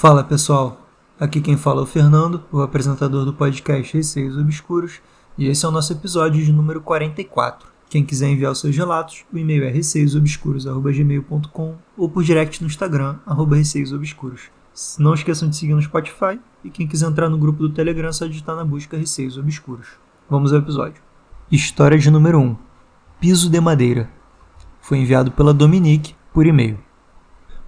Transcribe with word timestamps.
Fala 0.00 0.22
pessoal, 0.22 0.86
aqui 1.18 1.40
quem 1.40 1.56
fala 1.56 1.80
é 1.80 1.82
o 1.82 1.86
Fernando, 1.86 2.44
o 2.52 2.60
apresentador 2.60 3.24
do 3.24 3.34
podcast 3.34 3.96
Receios 3.96 4.38
Obscuros, 4.38 5.00
e 5.36 5.48
esse 5.48 5.64
é 5.64 5.68
o 5.68 5.72
nosso 5.72 5.92
episódio 5.92 6.44
de 6.44 6.52
número 6.52 6.80
44. 6.80 7.68
Quem 7.90 8.04
quiser 8.04 8.28
enviar 8.28 8.52
os 8.52 8.60
seus 8.60 8.76
relatos, 8.76 9.24
o 9.32 9.36
e-mail 9.36 9.64
é 9.64 9.70
receiosobscuros.gmail.com 9.70 11.74
ou 11.96 12.08
por 12.08 12.22
direct 12.22 12.62
no 12.62 12.68
Instagram, 12.68 13.16
arroba 13.26 13.56
receiosobscuros. 13.56 14.42
Não 15.00 15.14
esqueçam 15.14 15.48
de 15.48 15.56
seguir 15.56 15.74
no 15.74 15.82
Spotify 15.82 16.38
e 16.62 16.70
quem 16.70 16.86
quiser 16.86 17.08
entrar 17.08 17.28
no 17.28 17.36
grupo 17.36 17.64
do 17.64 17.70
Telegram 17.70 18.10
é 18.10 18.12
só 18.12 18.28
digitar 18.28 18.54
na 18.54 18.64
busca 18.64 18.96
Receios 18.96 19.36
Obscuros. 19.36 19.88
Vamos 20.30 20.52
ao 20.52 20.60
episódio. 20.60 21.02
História 21.50 21.98
de 21.98 22.08
número 22.08 22.38
1. 22.38 22.56
Piso 23.18 23.50
de 23.50 23.60
madeira. 23.60 24.08
Foi 24.80 24.98
enviado 24.98 25.32
pela 25.32 25.52
Dominique 25.52 26.14
por 26.32 26.46
e-mail. 26.46 26.78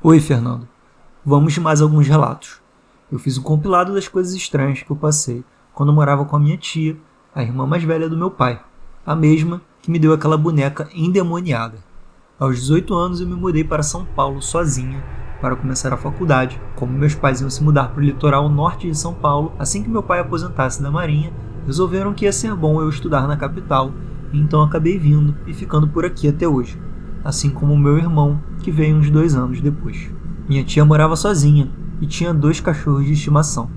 Oi, 0.01 0.21
Fernando. 0.21 0.70
Vamos 1.31 1.53
de 1.53 1.61
mais 1.61 1.81
alguns 1.81 2.09
relatos. 2.09 2.61
Eu 3.09 3.17
fiz 3.17 3.39
um 3.39 3.43
compilado 3.45 3.95
das 3.95 4.09
coisas 4.09 4.35
estranhas 4.35 4.83
que 4.83 4.91
eu 4.91 4.97
passei 4.97 5.45
quando 5.73 5.93
morava 5.93 6.25
com 6.25 6.35
a 6.35 6.41
minha 6.41 6.57
tia, 6.57 6.97
a 7.33 7.41
irmã 7.41 7.69
mais 7.69 7.85
velha 7.85 8.09
do 8.09 8.17
meu 8.17 8.33
pai, 8.33 8.61
a 9.07 9.15
mesma 9.15 9.63
que 9.81 9.93
me 9.93 10.01
deu 10.01 10.13
aquela 10.13 10.37
boneca 10.37 10.89
endemoniada. 10.93 11.79
Aos 12.37 12.57
18 12.57 12.93
anos 12.93 13.21
eu 13.21 13.29
me 13.29 13.37
mudei 13.37 13.63
para 13.63 13.85
São 13.85 14.05
Paulo 14.05 14.43
sozinha 14.43 15.05
para 15.41 15.55
começar 15.55 15.93
a 15.93 15.97
faculdade. 15.97 16.61
Como 16.75 16.99
meus 16.99 17.15
pais 17.15 17.41
iam 17.41 17.49
se 17.49 17.63
mudar 17.63 17.91
para 17.91 18.01
o 18.01 18.05
litoral 18.05 18.49
norte 18.49 18.91
de 18.91 18.99
São 18.99 19.15
Paulo 19.15 19.53
assim 19.57 19.85
que 19.85 19.89
meu 19.89 20.03
pai 20.03 20.19
aposentasse 20.19 20.83
da 20.83 20.91
Marinha, 20.91 21.33
resolveram 21.65 22.13
que 22.13 22.25
ia 22.25 22.33
ser 22.33 22.57
bom 22.57 22.83
eu 22.83 22.89
estudar 22.89 23.29
na 23.29 23.37
capital, 23.37 23.93
então 24.33 24.65
acabei 24.65 24.99
vindo 24.99 25.37
e 25.47 25.55
ficando 25.55 25.87
por 25.87 26.05
aqui 26.05 26.27
até 26.27 26.49
hoje, 26.49 26.77
assim 27.23 27.51
como 27.51 27.79
meu 27.79 27.97
irmão, 27.99 28.43
que 28.65 28.73
veio 28.73 28.97
uns 28.97 29.09
dois 29.09 29.37
anos 29.37 29.61
depois. 29.61 30.11
Minha 30.51 30.65
tia 30.65 30.85
morava 30.85 31.15
sozinha 31.15 31.71
e 32.01 32.07
tinha 32.09 32.35
dois 32.35 32.59
cachorros 32.59 33.07
de 33.07 33.13
estimação. 33.13 33.71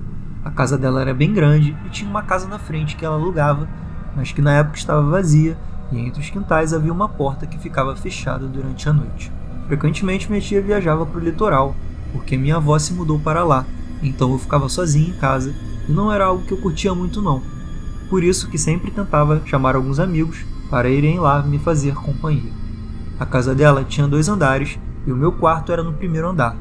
A 0.44 0.50
casa 0.50 0.76
dela 0.76 1.02
era 1.02 1.14
bem 1.14 1.32
grande 1.32 1.78
e 1.86 1.90
tinha 1.90 2.10
uma 2.10 2.24
casa 2.24 2.48
na 2.48 2.58
frente 2.58 2.96
que 2.96 3.06
ela 3.06 3.16
alugava, 3.16 3.70
mas 4.16 4.32
que 4.32 4.42
na 4.42 4.54
época 4.54 4.80
estava 4.80 5.08
vazia 5.08 5.56
e 5.92 6.00
entre 6.00 6.20
os 6.20 6.32
quintais 6.32 6.74
havia 6.74 6.92
uma 6.92 7.08
porta 7.08 7.46
que 7.46 7.60
ficava 7.60 7.96
fechada 7.96 8.48
durante 8.48 8.90
a 8.90 8.94
noite. 8.94 9.32
Frequentemente 9.68 10.28
minha 10.28 10.42
tia 10.42 10.64
viajava 10.64 11.06
para 11.06 11.20
o 11.20 11.24
litoral, 11.24 11.76
porque 12.12 12.36
minha 12.36 12.56
avó 12.56 12.80
se 12.80 12.92
mudou 12.92 13.20
para 13.20 13.44
lá, 13.44 13.68
então 14.02 14.32
eu 14.32 14.40
ficava 14.40 14.68
sozinha 14.68 15.10
em 15.10 15.20
casa 15.20 15.54
e 15.88 15.92
não 15.92 16.12
era 16.12 16.26
algo 16.26 16.44
que 16.44 16.54
eu 16.54 16.58
curtia 16.58 16.96
muito 16.96 17.22
não. 17.22 17.40
Por 18.10 18.24
isso 18.24 18.50
que 18.50 18.58
sempre 18.58 18.90
tentava 18.90 19.44
chamar 19.46 19.76
alguns 19.76 20.00
amigos 20.00 20.44
para 20.72 20.90
irem 20.90 21.20
lá 21.20 21.44
me 21.44 21.60
fazer 21.60 21.94
companhia. 21.94 22.52
A 23.20 23.28
casa 23.28 23.54
dela 23.54 23.84
tinha 23.84 24.08
dois 24.08 24.28
andares 24.28 24.80
e 25.06 25.12
o 25.12 25.16
meu 25.16 25.32
quarto 25.32 25.72
era 25.72 25.84
no 25.84 25.94
primeiro 25.94 26.30
andar. 26.30 26.56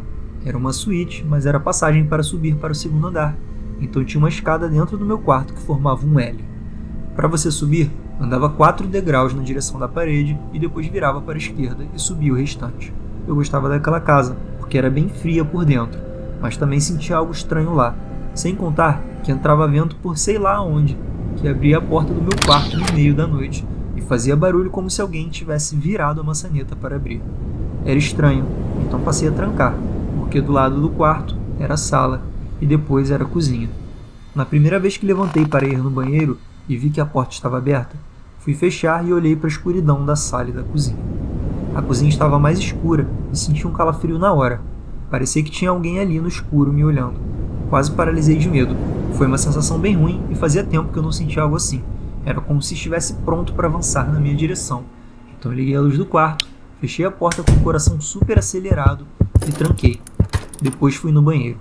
Era 0.44 0.58
uma 0.58 0.72
suíte, 0.72 1.24
mas 1.28 1.46
era 1.46 1.60
passagem 1.60 2.04
para 2.04 2.22
subir 2.22 2.56
para 2.56 2.72
o 2.72 2.74
segundo 2.74 3.06
andar, 3.06 3.36
então 3.80 4.04
tinha 4.04 4.18
uma 4.18 4.28
escada 4.28 4.68
dentro 4.68 4.96
do 4.96 5.04
meu 5.04 5.18
quarto 5.18 5.54
que 5.54 5.62
formava 5.62 6.06
um 6.06 6.18
L. 6.18 6.44
Para 7.14 7.28
você 7.28 7.50
subir, 7.50 7.90
andava 8.20 8.48
quatro 8.48 8.86
degraus 8.86 9.34
na 9.34 9.42
direção 9.42 9.78
da 9.78 9.88
parede 9.88 10.38
e 10.52 10.58
depois 10.58 10.86
virava 10.86 11.20
para 11.20 11.34
a 11.34 11.38
esquerda 11.38 11.86
e 11.94 11.98
subia 11.98 12.32
o 12.32 12.36
restante. 12.36 12.92
Eu 13.26 13.34
gostava 13.34 13.68
daquela 13.68 14.00
casa, 14.00 14.36
porque 14.58 14.78
era 14.78 14.90
bem 14.90 15.08
fria 15.08 15.44
por 15.44 15.64
dentro, 15.64 16.00
mas 16.40 16.56
também 16.56 16.80
sentia 16.80 17.16
algo 17.16 17.32
estranho 17.32 17.74
lá, 17.74 17.94
sem 18.34 18.54
contar 18.54 19.02
que 19.22 19.30
entrava 19.30 19.68
vento 19.68 19.96
por 19.96 20.16
sei 20.18 20.38
lá 20.38 20.60
onde, 20.60 20.98
que 21.36 21.46
abria 21.46 21.78
a 21.78 21.82
porta 21.82 22.12
do 22.12 22.20
meu 22.20 22.36
quarto 22.44 22.76
no 22.76 22.92
meio 22.94 23.14
da 23.14 23.26
noite 23.26 23.66
e 23.96 24.00
fazia 24.00 24.36
barulho 24.36 24.70
como 24.70 24.90
se 24.90 25.00
alguém 25.00 25.28
tivesse 25.28 25.76
virado 25.76 26.20
a 26.20 26.24
maçaneta 26.24 26.74
para 26.74 26.96
abrir. 26.96 27.22
Era 27.84 27.98
estranho, 27.98 28.46
então 28.86 29.00
passei 29.00 29.28
a 29.28 29.32
trancar, 29.32 29.74
porque 30.16 30.40
do 30.40 30.52
lado 30.52 30.80
do 30.80 30.88
quarto 30.88 31.36
era 31.58 31.74
a 31.74 31.76
sala 31.76 32.22
e 32.60 32.66
depois 32.66 33.10
era 33.10 33.24
a 33.24 33.26
cozinha. 33.26 33.68
Na 34.34 34.44
primeira 34.44 34.78
vez 34.78 34.96
que 34.96 35.04
levantei 35.04 35.44
para 35.44 35.66
ir 35.66 35.78
no 35.78 35.90
banheiro 35.90 36.38
e 36.68 36.76
vi 36.76 36.90
que 36.90 37.00
a 37.00 37.06
porta 37.06 37.34
estava 37.34 37.58
aberta, 37.58 37.96
fui 38.38 38.54
fechar 38.54 39.04
e 39.04 39.12
olhei 39.12 39.34
para 39.34 39.48
a 39.48 39.50
escuridão 39.50 40.06
da 40.06 40.14
sala 40.14 40.50
e 40.50 40.52
da 40.52 40.62
cozinha. 40.62 40.98
A 41.74 41.82
cozinha 41.82 42.08
estava 42.08 42.38
mais 42.38 42.58
escura 42.60 43.08
e 43.32 43.36
senti 43.36 43.66
um 43.66 43.72
calafrio 43.72 44.16
na 44.16 44.32
hora. 44.32 44.60
Parecia 45.10 45.42
que 45.42 45.50
tinha 45.50 45.70
alguém 45.70 45.98
ali 45.98 46.20
no 46.20 46.28
escuro 46.28 46.72
me 46.72 46.84
olhando. 46.84 47.20
Quase 47.68 47.90
paralisei 47.90 48.36
de 48.36 48.48
medo. 48.48 48.76
Foi 49.14 49.26
uma 49.26 49.38
sensação 49.38 49.78
bem 49.78 49.96
ruim 49.96 50.22
e 50.30 50.36
fazia 50.36 50.62
tempo 50.62 50.92
que 50.92 50.98
eu 50.98 51.02
não 51.02 51.10
sentia 51.10 51.42
algo 51.42 51.56
assim. 51.56 51.82
Era 52.24 52.40
como 52.40 52.62
se 52.62 52.74
estivesse 52.74 53.14
pronto 53.24 53.52
para 53.54 53.66
avançar 53.66 54.10
na 54.12 54.20
minha 54.20 54.36
direção. 54.36 54.84
Então 55.36 55.52
liguei 55.52 55.74
a 55.74 55.80
luz 55.80 55.98
do 55.98 56.06
quarto 56.06 56.51
Fechei 56.82 57.04
a 57.04 57.12
porta 57.12 57.44
com 57.44 57.52
o 57.52 57.60
coração 57.60 58.00
super 58.00 58.40
acelerado 58.40 59.06
e 59.46 59.52
tranquei. 59.52 60.00
Depois 60.60 60.96
fui 60.96 61.12
no 61.12 61.22
banheiro. 61.22 61.60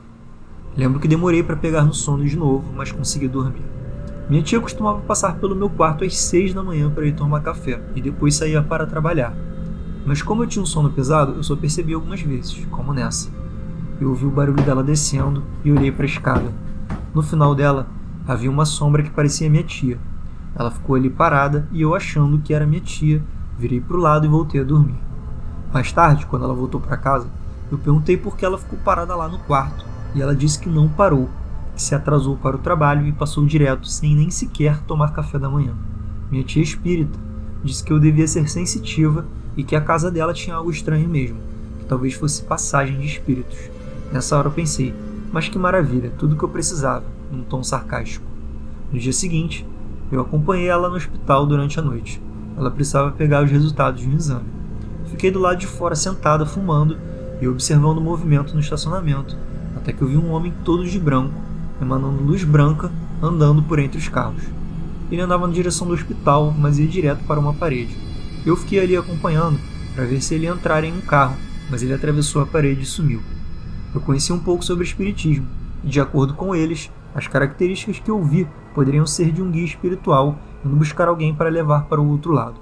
Lembro 0.76 1.00
que 1.00 1.08
demorei 1.08 1.44
para 1.44 1.56
pegar 1.56 1.84
no 1.84 1.94
sono 1.94 2.26
de 2.26 2.36
novo, 2.36 2.74
mas 2.76 2.92
consegui 2.92 3.28
dormir. 3.28 3.62
Minha 4.28 4.42
tia 4.42 4.60
costumava 4.60 5.00
passar 5.02 5.36
pelo 5.36 5.56
meu 5.56 5.70
quarto 5.70 6.04
às 6.04 6.18
seis 6.18 6.56
da 6.56 6.64
manhã 6.64 6.90
para 6.90 7.06
ir 7.06 7.14
tomar 7.14 7.42
café 7.42 7.80
e 7.96 8.02
depois 8.02 8.34
saía 8.34 8.64
para 8.64 8.88
trabalhar. 8.88 9.32
Mas 10.08 10.24
como 10.24 10.42
eu 10.42 10.48
tinha 10.48 10.64
um 10.64 10.66
sono 10.66 10.90
pesado, 10.90 11.34
eu 11.34 11.44
só 11.44 11.56
percebi 11.56 11.94
algumas 11.94 12.24
vezes, 12.24 12.66
como 12.72 12.92
nessa. 12.92 13.30
Eu 14.00 14.10
ouvi 14.10 14.26
o 14.26 14.32
barulho 14.32 14.64
dela 14.64 14.84
descendo 14.84 15.44
e 15.64 15.72
olhei 15.72 15.92
para 15.92 16.06
a 16.06 16.10
escada. 16.10 16.52
No 17.14 17.22
final 17.22 17.54
dela, 17.54 17.86
havia 18.28 18.50
uma 18.50 18.66
sombra 18.66 19.04
que 19.04 19.12
parecia 19.12 19.52
minha 19.52 19.62
tia. 19.62 20.00
Ela 20.56 20.72
ficou 20.72 20.96
ali 20.96 21.12
parada 21.12 21.68
e 21.72 21.84
eu 21.84 21.94
achando 21.94 22.40
que 22.40 22.56
era 22.56 22.66
minha 22.66 22.82
tia, 22.82 23.24
virei 23.56 23.80
para 23.80 23.96
o 23.96 24.00
lado 24.00 24.26
e 24.26 24.28
voltei 24.28 24.60
a 24.60 24.64
dormir. 24.64 25.11
Mais 25.74 25.92
tarde, 25.92 26.26
quando 26.26 26.44
ela 26.44 26.54
voltou 26.54 26.82
para 26.82 26.98
casa, 26.98 27.28
eu 27.72 27.78
perguntei 27.78 28.18
por 28.18 28.36
que 28.36 28.44
ela 28.44 28.58
ficou 28.58 28.78
parada 28.80 29.16
lá 29.16 29.30
no 29.30 29.40
quarto 29.40 29.86
e 30.14 30.22
ela 30.22 30.36
disse 30.36 30.60
que 30.60 30.68
não 30.68 30.90
parou, 30.90 31.30
que 31.74 31.82
se 31.82 31.96
atrasou 31.96 32.36
para 32.36 32.58
o 32.58 32.60
trabalho 32.60 33.08
e 33.08 33.14
passou 33.14 33.46
direto 33.46 33.88
sem 33.88 34.14
nem 34.14 34.30
sequer 34.30 34.82
tomar 34.82 35.14
café 35.14 35.40
da 35.40 35.50
manhã. 35.50 35.74
Minha 36.30 36.44
tia 36.44 36.62
espírita 36.62 37.18
disse 37.64 37.84
que 37.84 37.94
eu 37.94 38.00
devia 38.00 38.28
ser 38.28 38.50
sensitiva 38.50 39.26
e 39.56 39.64
que 39.64 39.76
a 39.76 39.82
casa 39.82 40.12
dela 40.12 40.34
tinha 40.34 40.56
algo 40.56 40.72
estranho 40.72 41.08
mesmo, 41.08 41.38
que 41.80 41.86
talvez 41.86 42.14
fosse 42.14 42.44
passagem 42.44 43.00
de 43.00 43.06
espíritos. 43.06 43.58
Nessa 44.12 44.38
hora 44.38 44.50
eu 44.50 44.54
pensei, 44.54 44.94
mas 45.32 45.48
que 45.48 45.58
maravilha, 45.58 46.12
tudo 46.18 46.36
o 46.36 46.38
que 46.38 46.44
eu 46.44 46.50
precisava, 46.50 47.06
num 47.32 47.44
tom 47.44 47.64
sarcástico. 47.64 48.26
No 48.92 49.00
dia 49.00 49.14
seguinte, 49.14 49.66
eu 50.12 50.20
acompanhei 50.20 50.68
ela 50.68 50.90
no 50.90 50.96
hospital 50.96 51.46
durante 51.46 51.80
a 51.80 51.82
noite. 51.82 52.22
Ela 52.58 52.70
precisava 52.70 53.12
pegar 53.12 53.42
os 53.42 53.50
resultados 53.50 54.02
de 54.02 54.10
um 54.10 54.14
exame. 54.14 54.61
Fiquei 55.12 55.30
do 55.30 55.40
lado 55.40 55.58
de 55.58 55.68
fora 55.68 55.96
sentada 55.96 56.46
fumando 56.46 56.98
e 57.42 57.48
observando 57.48 57.98
o 57.98 58.02
movimento 58.02 58.54
no 58.54 58.60
estacionamento, 58.60 59.38
até 59.76 59.92
que 59.92 60.02
eu 60.02 60.08
vi 60.08 60.18
um 60.18 60.32
homem 60.32 60.54
todo 60.64 60.86
de 60.86 61.00
branco, 61.00 61.34
emanando 61.82 62.24
luz 62.24 62.44
branca, 62.44 62.92
andando 63.22 63.62
por 63.62 63.78
entre 63.78 64.00
os 64.00 64.08
carros. 64.08 64.44
Ele 65.12 65.22
andava 65.22 65.46
na 65.46 65.54
direção 65.54 65.86
do 65.86 65.94
hospital, 65.94 66.56
mas 66.58 66.80
ia 66.80 66.88
direto 66.88 67.24
para 67.26 67.40
uma 67.40 67.54
parede. 67.54 67.96
Eu 68.46 68.56
fiquei 68.56 68.80
ali 68.80 68.96
acompanhando 68.96 69.60
para 69.94 70.06
ver 70.06 70.22
se 70.22 70.34
ele 70.34 70.48
entrar 70.48 70.84
em 70.84 70.94
um 70.94 71.02
carro, 71.02 71.36
mas 71.70 71.84
ele 71.84 71.94
atravessou 71.94 72.42
a 72.42 72.46
parede 72.46 72.84
e 72.84 72.86
sumiu. 72.86 73.22
Eu 73.94 74.00
conheci 74.00 74.32
um 74.32 74.40
pouco 74.40 74.64
sobre 74.64 74.86
espiritismo, 74.86 75.46
e 75.84 75.88
de 75.88 76.00
acordo 76.00 76.34
com 76.34 76.56
eles, 76.56 76.90
as 77.14 77.28
características 77.28 78.00
que 78.00 78.10
eu 78.10 78.24
vi 78.24 78.48
poderiam 78.74 79.06
ser 79.06 79.32
de 79.32 79.42
um 79.42 79.52
guia 79.52 79.66
espiritual 79.66 80.40
indo 80.64 80.76
buscar 80.76 81.10
alguém 81.10 81.36
para 81.36 81.50
levar 81.50 81.86
para 81.86 82.00
o 82.00 82.08
outro 82.08 82.32
lado. 82.32 82.56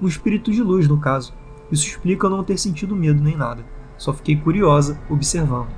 Um 0.00 0.06
espírito 0.06 0.52
de 0.52 0.62
luz, 0.62 0.86
no 0.86 0.98
caso, 0.98 1.32
isso 1.70 1.86
explica 1.86 2.26
eu 2.26 2.30
não 2.30 2.42
ter 2.42 2.56
sentido 2.56 2.96
medo 2.96 3.22
nem 3.22 3.36
nada. 3.36 3.64
Só 3.96 4.12
fiquei 4.12 4.36
curiosa, 4.36 4.98
observando. 5.10 5.68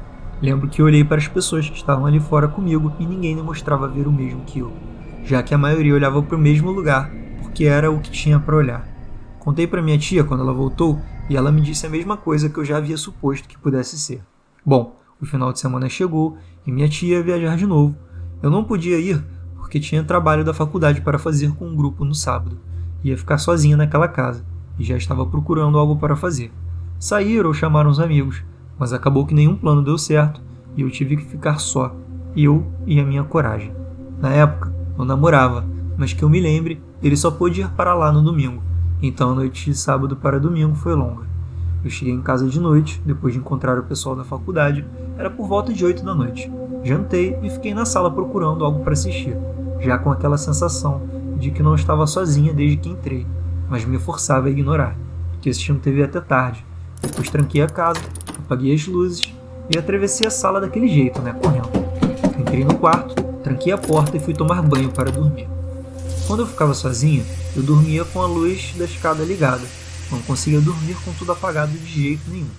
Lembro 0.40 0.68
que 0.68 0.82
olhei 0.82 1.04
para 1.04 1.18
as 1.18 1.28
pessoas 1.28 1.68
que 1.68 1.76
estavam 1.76 2.06
ali 2.06 2.20
fora 2.20 2.48
comigo 2.48 2.92
e 2.98 3.06
ninguém 3.06 3.36
demonstrava 3.36 3.88
ver 3.88 4.06
o 4.06 4.12
mesmo 4.12 4.42
que 4.44 4.60
eu, 4.60 4.72
já 5.24 5.42
que 5.42 5.52
a 5.52 5.58
maioria 5.58 5.94
olhava 5.94 6.22
para 6.22 6.36
o 6.36 6.40
mesmo 6.40 6.70
lugar, 6.70 7.10
porque 7.42 7.64
era 7.64 7.90
o 7.90 8.00
que 8.00 8.10
tinha 8.10 8.38
para 8.38 8.56
olhar. 8.56 8.88
Contei 9.38 9.66
para 9.66 9.82
minha 9.82 9.98
tia 9.98 10.24
quando 10.24 10.42
ela 10.42 10.52
voltou 10.52 10.98
e 11.28 11.36
ela 11.36 11.52
me 11.52 11.60
disse 11.60 11.86
a 11.86 11.90
mesma 11.90 12.16
coisa 12.16 12.48
que 12.48 12.58
eu 12.58 12.64
já 12.64 12.76
havia 12.76 12.96
suposto 12.96 13.48
que 13.48 13.58
pudesse 13.58 13.98
ser. 13.98 14.22
Bom, 14.64 14.96
o 15.20 15.26
final 15.26 15.52
de 15.52 15.60
semana 15.60 15.88
chegou 15.88 16.38
e 16.66 16.72
minha 16.72 16.88
tia 16.88 17.16
ia 17.16 17.22
viajar 17.22 17.56
de 17.56 17.66
novo. 17.66 17.96
Eu 18.42 18.50
não 18.50 18.64
podia 18.64 18.98
ir 18.98 19.22
porque 19.56 19.80
tinha 19.80 20.04
trabalho 20.04 20.44
da 20.44 20.54
faculdade 20.54 21.00
para 21.00 21.18
fazer 21.18 21.52
com 21.54 21.66
um 21.66 21.76
grupo 21.76 22.04
no 22.04 22.14
sábado. 22.14 22.58
Ia 23.04 23.16
ficar 23.16 23.38
sozinha 23.38 23.76
naquela 23.76 24.08
casa 24.08 24.44
e 24.80 24.84
já 24.84 24.96
estava 24.96 25.26
procurando 25.26 25.78
algo 25.78 25.96
para 25.96 26.16
fazer. 26.16 26.50
Sair 26.98 27.44
ou 27.44 27.52
chamar 27.52 27.86
uns 27.86 28.00
amigos, 28.00 28.42
mas 28.78 28.94
acabou 28.94 29.26
que 29.26 29.34
nenhum 29.34 29.54
plano 29.54 29.84
deu 29.84 29.98
certo 29.98 30.40
e 30.74 30.80
eu 30.80 30.90
tive 30.90 31.18
que 31.18 31.24
ficar 31.24 31.58
só, 31.58 31.94
eu 32.34 32.66
e 32.86 32.98
a 32.98 33.04
minha 33.04 33.22
coragem. 33.22 33.72
Na 34.18 34.30
época, 34.30 34.74
eu 34.98 35.04
namorava, 35.04 35.66
mas 35.98 36.14
que 36.14 36.22
eu 36.22 36.30
me 36.30 36.40
lembre, 36.40 36.80
ele 37.02 37.16
só 37.16 37.30
pôde 37.30 37.60
ir 37.60 37.68
para 37.72 37.94
lá 37.94 38.10
no 38.10 38.22
domingo, 38.22 38.62
então 39.02 39.32
a 39.32 39.34
noite 39.34 39.66
de 39.66 39.76
sábado 39.76 40.16
para 40.16 40.40
domingo 40.40 40.74
foi 40.74 40.94
longa. 40.94 41.28
Eu 41.84 41.90
cheguei 41.90 42.14
em 42.14 42.22
casa 42.22 42.48
de 42.48 42.58
noite, 42.58 43.02
depois 43.04 43.34
de 43.34 43.40
encontrar 43.40 43.78
o 43.78 43.84
pessoal 43.84 44.16
da 44.16 44.24
faculdade, 44.24 44.84
era 45.18 45.30
por 45.30 45.46
volta 45.46 45.72
de 45.74 45.84
8 45.84 46.02
da 46.02 46.14
noite. 46.14 46.50
Jantei 46.82 47.38
e 47.42 47.50
fiquei 47.50 47.74
na 47.74 47.84
sala 47.84 48.10
procurando 48.10 48.64
algo 48.64 48.82
para 48.82 48.94
assistir, 48.94 49.36
já 49.78 49.98
com 49.98 50.10
aquela 50.10 50.38
sensação 50.38 51.02
de 51.38 51.50
que 51.50 51.62
não 51.62 51.74
estava 51.74 52.06
sozinha 52.06 52.52
desde 52.54 52.78
que 52.78 52.88
entrei 52.88 53.26
mas 53.70 53.84
me 53.84 53.98
forçava 53.98 54.48
a 54.48 54.50
ignorar, 54.50 54.96
que 55.40 55.48
assistindo 55.48 55.80
TV 55.80 56.02
até 56.02 56.20
tarde. 56.20 56.66
Depois 57.00 57.30
tranquei 57.30 57.62
a 57.62 57.68
casa, 57.68 58.00
apaguei 58.38 58.74
as 58.74 58.86
luzes 58.86 59.32
e 59.72 59.78
atravessei 59.78 60.26
a 60.26 60.30
sala 60.30 60.60
daquele 60.60 60.88
jeito, 60.88 61.22
né, 61.22 61.32
correndo. 61.40 61.70
Entrei 62.38 62.64
no 62.64 62.74
quarto, 62.74 63.22
tranquei 63.42 63.72
a 63.72 63.78
porta 63.78 64.16
e 64.16 64.20
fui 64.20 64.34
tomar 64.34 64.60
banho 64.60 64.90
para 64.90 65.10
dormir. 65.10 65.48
Quando 66.26 66.40
eu 66.40 66.46
ficava 66.46 66.74
sozinha, 66.74 67.24
eu 67.56 67.62
dormia 67.62 68.04
com 68.04 68.20
a 68.20 68.26
luz 68.26 68.74
da 68.76 68.84
escada 68.84 69.22
ligada. 69.22 69.62
Não 70.10 70.20
conseguia 70.22 70.60
dormir 70.60 70.96
com 71.04 71.12
tudo 71.12 71.32
apagado 71.32 71.72
de 71.72 71.86
jeito 71.86 72.28
nenhum. 72.28 72.50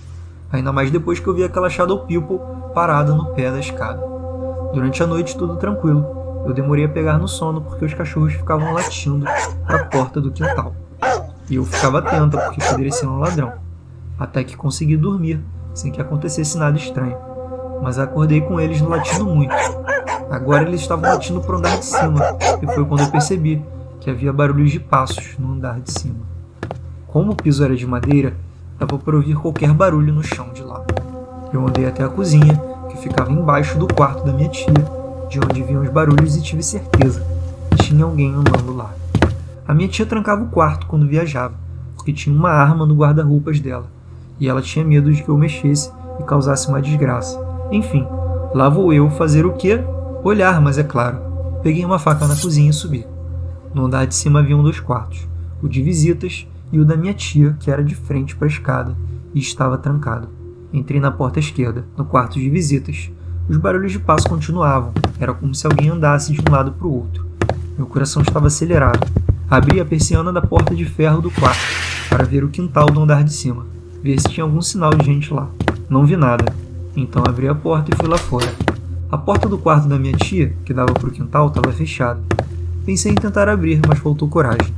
Ainda 0.50 0.72
mais 0.72 0.90
depois 0.90 1.20
que 1.20 1.26
eu 1.26 1.34
vi 1.34 1.44
aquela 1.44 1.70
Shadow 1.70 2.06
People 2.06 2.38
parada 2.74 3.14
no 3.14 3.26
pé 3.34 3.50
da 3.50 3.60
escada. 3.60 4.00
Durante 4.72 5.02
a 5.02 5.06
noite, 5.06 5.36
tudo 5.36 5.56
tranquilo. 5.56 6.44
Eu 6.46 6.52
demorei 6.52 6.84
a 6.84 6.88
pegar 6.88 7.18
no 7.18 7.28
sono 7.28 7.60
porque 7.60 7.84
os 7.84 7.94
cachorros 7.94 8.32
ficavam 8.32 8.72
latindo 8.72 9.24
para 9.66 9.76
a 9.76 9.84
porta 9.84 10.20
do 10.20 10.30
quintal. 10.30 10.74
E 11.50 11.56
eu 11.56 11.64
ficava 11.64 11.98
atenta 11.98 12.38
porque 12.38 12.64
poderia 12.64 12.92
ser 12.92 13.06
um 13.06 13.18
ladrão. 13.18 13.52
Até 14.18 14.44
que 14.44 14.56
consegui 14.56 14.96
dormir, 14.96 15.40
sem 15.74 15.90
que 15.90 16.00
acontecesse 16.00 16.56
nada 16.56 16.76
estranho. 16.76 17.16
Mas 17.82 17.98
acordei 17.98 18.40
com 18.40 18.60
eles 18.60 18.80
latindo 18.80 19.26
muito. 19.26 19.54
Agora 20.30 20.62
eles 20.62 20.80
estavam 20.80 21.10
latindo 21.10 21.40
para 21.40 21.54
o 21.54 21.58
andar 21.58 21.78
de 21.78 21.84
cima, 21.84 22.20
e 22.62 22.66
foi 22.66 22.84
quando 22.84 23.00
eu 23.00 23.10
percebi 23.10 23.62
que 24.00 24.08
havia 24.08 24.32
barulhos 24.32 24.70
de 24.70 24.80
passos 24.80 25.36
no 25.38 25.52
andar 25.52 25.80
de 25.80 25.92
cima. 25.92 26.24
Como 27.06 27.32
o 27.32 27.36
piso 27.36 27.62
era 27.62 27.76
de 27.76 27.86
madeira, 27.86 28.34
dava 28.78 28.96
para 28.98 29.14
ouvir 29.14 29.34
qualquer 29.36 29.72
barulho 29.72 30.12
no 30.12 30.22
chão 30.22 30.48
de 30.54 30.62
lá. 30.62 30.82
Eu 31.52 31.66
andei 31.66 31.86
até 31.86 32.02
a 32.02 32.08
cozinha, 32.08 32.58
que 32.88 32.96
ficava 32.96 33.30
embaixo 33.30 33.78
do 33.78 33.92
quarto 33.92 34.24
da 34.24 34.32
minha 34.32 34.48
tia, 34.48 34.72
de 35.28 35.38
onde 35.38 35.62
vinham 35.62 35.82
os 35.82 35.90
barulhos 35.90 36.34
e 36.36 36.42
tive 36.42 36.62
certeza. 36.62 37.22
Tinha 37.76 38.04
alguém 38.04 38.32
andando 38.32 38.74
lá. 38.74 38.94
A 39.66 39.74
minha 39.74 39.88
tia 39.88 40.04
trancava 40.04 40.42
o 40.42 40.48
quarto 40.48 40.86
quando 40.86 41.06
viajava, 41.06 41.54
porque 41.94 42.12
tinha 42.12 42.34
uma 42.34 42.50
arma 42.50 42.84
no 42.84 42.94
guarda-roupas 42.94 43.60
dela, 43.60 43.90
e 44.40 44.48
ela 44.48 44.60
tinha 44.60 44.84
medo 44.84 45.12
de 45.12 45.22
que 45.22 45.28
eu 45.28 45.38
mexesse 45.38 45.92
e 46.18 46.24
causasse 46.24 46.68
uma 46.68 46.82
desgraça. 46.82 47.40
Enfim, 47.70 48.06
lá 48.54 48.68
vou 48.68 48.92
eu 48.92 49.08
fazer 49.10 49.46
o 49.46 49.52
quê? 49.52 49.80
Olhar, 50.24 50.60
mas 50.60 50.78
é 50.78 50.82
claro. 50.82 51.20
Peguei 51.62 51.84
uma 51.84 51.98
faca 51.98 52.26
na 52.26 52.36
cozinha 52.36 52.70
e 52.70 52.72
subi. 52.72 53.06
No 53.72 53.86
andar 53.86 54.06
de 54.06 54.14
cima 54.14 54.40
haviam 54.40 54.62
dois 54.62 54.80
quartos, 54.80 55.28
o 55.62 55.68
de 55.68 55.80
visitas 55.80 56.46
e 56.72 56.80
o 56.80 56.84
da 56.84 56.96
minha 56.96 57.14
tia, 57.14 57.56
que 57.60 57.70
era 57.70 57.84
de 57.84 57.94
frente 57.94 58.34
para 58.34 58.46
a 58.46 58.50
escada 58.50 58.96
e 59.32 59.38
estava 59.38 59.78
trancado. 59.78 60.28
Entrei 60.72 61.00
na 61.00 61.10
porta 61.10 61.38
esquerda, 61.38 61.84
no 61.96 62.04
quarto 62.04 62.38
de 62.38 62.50
visitas. 62.50 63.10
Os 63.48 63.56
barulhos 63.56 63.92
de 63.92 63.98
passo 63.98 64.28
continuavam, 64.28 64.92
era 65.20 65.34
como 65.34 65.54
se 65.54 65.66
alguém 65.66 65.90
andasse 65.90 66.32
de 66.32 66.40
um 66.40 66.52
lado 66.52 66.72
para 66.72 66.86
o 66.86 66.94
outro. 66.94 67.26
Meu 67.76 67.86
coração 67.86 68.22
estava 68.22 68.46
acelerado. 68.46 69.06
Abri 69.52 69.80
a 69.80 69.84
persiana 69.84 70.32
da 70.32 70.40
porta 70.40 70.74
de 70.74 70.86
ferro 70.86 71.20
do 71.20 71.30
quarto 71.30 71.60
para 72.08 72.24
ver 72.24 72.42
o 72.42 72.48
quintal 72.48 72.86
do 72.86 73.02
andar 73.02 73.22
de 73.22 73.34
cima, 73.34 73.66
ver 74.02 74.18
se 74.18 74.26
tinha 74.26 74.44
algum 74.44 74.62
sinal 74.62 74.94
de 74.94 75.04
gente 75.04 75.30
lá. 75.30 75.46
Não 75.90 76.06
vi 76.06 76.16
nada, 76.16 76.50
então 76.96 77.22
abri 77.28 77.46
a 77.46 77.54
porta 77.54 77.90
e 77.92 77.94
fui 77.94 78.08
lá 78.08 78.16
fora. 78.16 78.50
A 79.10 79.18
porta 79.18 79.46
do 79.46 79.58
quarto 79.58 79.86
da 79.86 79.98
minha 79.98 80.16
tia, 80.16 80.56
que 80.64 80.72
dava 80.72 80.94
para 80.94 81.06
o 81.06 81.10
quintal, 81.10 81.48
estava 81.48 81.70
fechada. 81.70 82.18
Pensei 82.86 83.12
em 83.12 83.14
tentar 83.14 83.46
abrir, 83.46 83.78
mas 83.86 83.98
faltou 83.98 84.26
coragem. 84.26 84.72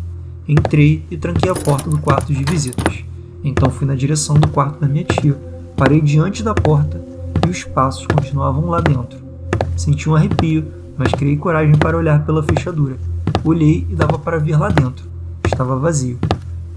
Entrei 0.49 1.05
e 1.09 1.17
tranquei 1.17 1.53
a 1.53 1.55
porta 1.55 1.89
do 1.89 1.99
quarto 1.99 2.35
de 2.35 2.43
visitas. 2.43 3.05
Então 3.45 3.71
fui 3.71 3.87
na 3.87 3.95
direção 3.95 4.35
do 4.35 4.49
quarto 4.49 4.81
da 4.81 4.89
minha 4.89 5.05
tia, 5.05 5.39
parei 5.77 6.01
diante 6.01 6.43
da 6.43 6.53
porta 6.53 7.01
e 7.47 7.49
os 7.49 7.63
passos 7.63 8.09
continuavam 8.09 8.71
lá 8.71 8.81
dentro. 8.81 9.21
Senti 9.77 10.11
um 10.11 10.17
arrepio, 10.17 10.67
mas 10.99 11.13
criei 11.13 11.37
coragem 11.37 11.77
para 11.77 11.97
olhar 11.97 12.27
pela 12.27 12.43
fechadura. 12.43 12.97
Olhei 13.45 13.87
e 13.91 13.95
dava 13.95 14.19
para 14.19 14.39
ver 14.39 14.59
lá 14.59 14.71
dentro. 14.71 15.05
Estava 15.45 15.77
vazio. 15.77 16.19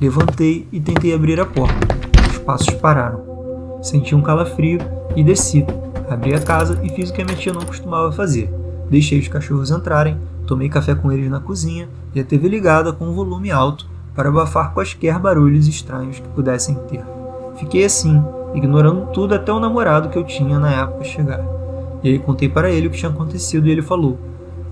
Levantei 0.02 0.68
e 0.70 0.82
tentei 0.82 1.14
abrir 1.14 1.40
a 1.40 1.46
porta. 1.46 1.88
Os 2.30 2.40
passos 2.40 2.74
pararam. 2.74 3.80
Senti 3.82 4.14
um 4.14 4.22
calafrio 4.22 4.80
e 5.16 5.24
desci. 5.24 5.66
Abri 6.10 6.36
a 6.36 6.42
casa 6.42 6.78
e 6.84 6.90
fiz 6.90 7.10
o 7.10 7.14
que 7.14 7.22
a 7.22 7.26
minha 7.26 7.38
tia 7.38 7.54
não 7.54 7.62
costumava 7.62 8.12
fazer. 8.12 8.54
Deixei 8.90 9.18
os 9.18 9.30
cachorros 9.30 9.72
entrarem, 9.72 10.18
tomei 10.46 10.68
café 10.68 10.94
com 10.94 11.10
eles 11.10 11.32
na 11.32 11.40
cozinha 11.40 11.88
e 12.14 12.20
a 12.20 12.24
TV 12.26 12.50
ligada 12.50 12.92
com 12.92 13.08
o 13.08 13.14
volume 13.14 13.50
alto 13.50 13.88
para 14.14 14.28
abafar 14.28 14.74
quaisquer 14.74 15.18
barulhos 15.20 15.70
estranhos 15.70 16.20
que 16.20 16.28
pudessem 16.30 16.76
ter. 16.90 17.02
Fiquei 17.56 17.86
assim, 17.86 18.22
ignorando 18.54 19.06
tudo 19.14 19.34
até 19.34 19.54
o 19.54 19.60
namorado 19.60 20.10
que 20.10 20.18
eu 20.18 20.26
tinha 20.26 20.60
na 20.60 20.82
época 20.82 21.06
chegar. 21.06 21.46
E 22.04 22.10
aí 22.10 22.20
contei 22.20 22.50
para 22.50 22.70
ele 22.70 22.88
o 22.88 22.90
que 22.90 22.98
tinha 22.98 23.12
acontecido 23.12 23.68
e 23.68 23.72
ele 23.72 23.82
falou: 23.82 24.20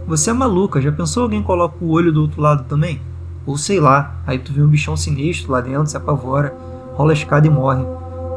você 0.07 0.29
é 0.29 0.33
maluca, 0.33 0.79
já 0.79 0.91
pensou 0.91 1.23
alguém 1.23 1.41
coloca 1.41 1.83
o 1.83 1.89
olho 1.89 2.13
do 2.13 2.21
outro 2.21 2.39
lado 2.39 2.65
também? 2.65 3.01
Ou 3.43 3.57
sei 3.57 3.79
lá, 3.79 4.15
aí 4.27 4.37
tu 4.37 4.53
vê 4.53 4.61
um 4.61 4.67
bichão 4.67 4.95
sinistro 4.95 5.51
lá 5.51 5.61
dentro, 5.61 5.87
se 5.87 5.97
apavora, 5.97 6.55
rola 6.93 7.11
a 7.11 7.13
escada 7.13 7.47
e 7.47 7.49
morre. 7.49 7.83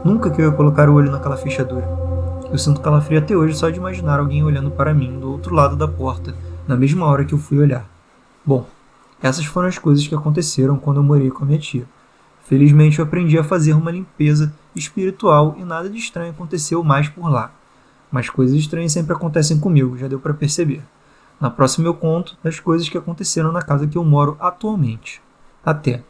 Nunca 0.02 0.30
que 0.30 0.40
eu 0.40 0.46
ia 0.46 0.56
colocar 0.56 0.88
o 0.88 0.94
olho 0.94 1.10
naquela 1.10 1.36
fechadura. 1.36 1.86
Eu 2.50 2.56
sinto 2.56 2.80
calafrio 2.80 3.18
até 3.18 3.36
hoje 3.36 3.54
só 3.54 3.68
de 3.68 3.76
imaginar 3.76 4.18
alguém 4.18 4.42
olhando 4.42 4.70
para 4.70 4.94
mim 4.94 5.20
do 5.20 5.30
outro 5.30 5.54
lado 5.54 5.76
da 5.76 5.86
porta, 5.86 6.34
na 6.66 6.74
mesma 6.74 7.04
hora 7.04 7.24
que 7.24 7.34
eu 7.34 7.38
fui 7.38 7.58
olhar. 7.58 7.86
Bom, 8.44 8.66
essas 9.22 9.44
foram 9.44 9.68
as 9.68 9.76
coisas 9.76 10.06
que 10.06 10.14
aconteceram 10.14 10.76
quando 10.78 10.98
eu 10.98 11.02
morei 11.02 11.30
com 11.30 11.44
a 11.44 11.46
minha 11.46 11.58
tia. 11.58 11.84
Felizmente 12.44 12.98
eu 12.98 13.04
aprendi 13.04 13.38
a 13.38 13.44
fazer 13.44 13.74
uma 13.74 13.90
limpeza 13.90 14.54
espiritual 14.74 15.54
e 15.58 15.64
nada 15.64 15.90
de 15.90 15.98
estranho 15.98 16.30
aconteceu 16.30 16.82
mais 16.82 17.10
por 17.10 17.28
lá. 17.28 17.50
Mas 18.10 18.30
coisas 18.30 18.56
estranhas 18.56 18.92
sempre 18.92 19.12
acontecem 19.12 19.60
comigo, 19.60 19.98
já 19.98 20.08
deu 20.08 20.18
para 20.18 20.32
perceber. 20.32 20.82
Na 21.40 21.50
próxima 21.50 21.86
eu 21.86 21.94
conto 21.94 22.36
as 22.44 22.58
coisas 22.58 22.88
que 22.88 22.98
aconteceram 22.98 23.52
na 23.52 23.62
casa 23.62 23.86
que 23.86 23.96
eu 23.96 24.04
moro 24.04 24.36
atualmente. 24.40 25.22
Até. 25.64 26.02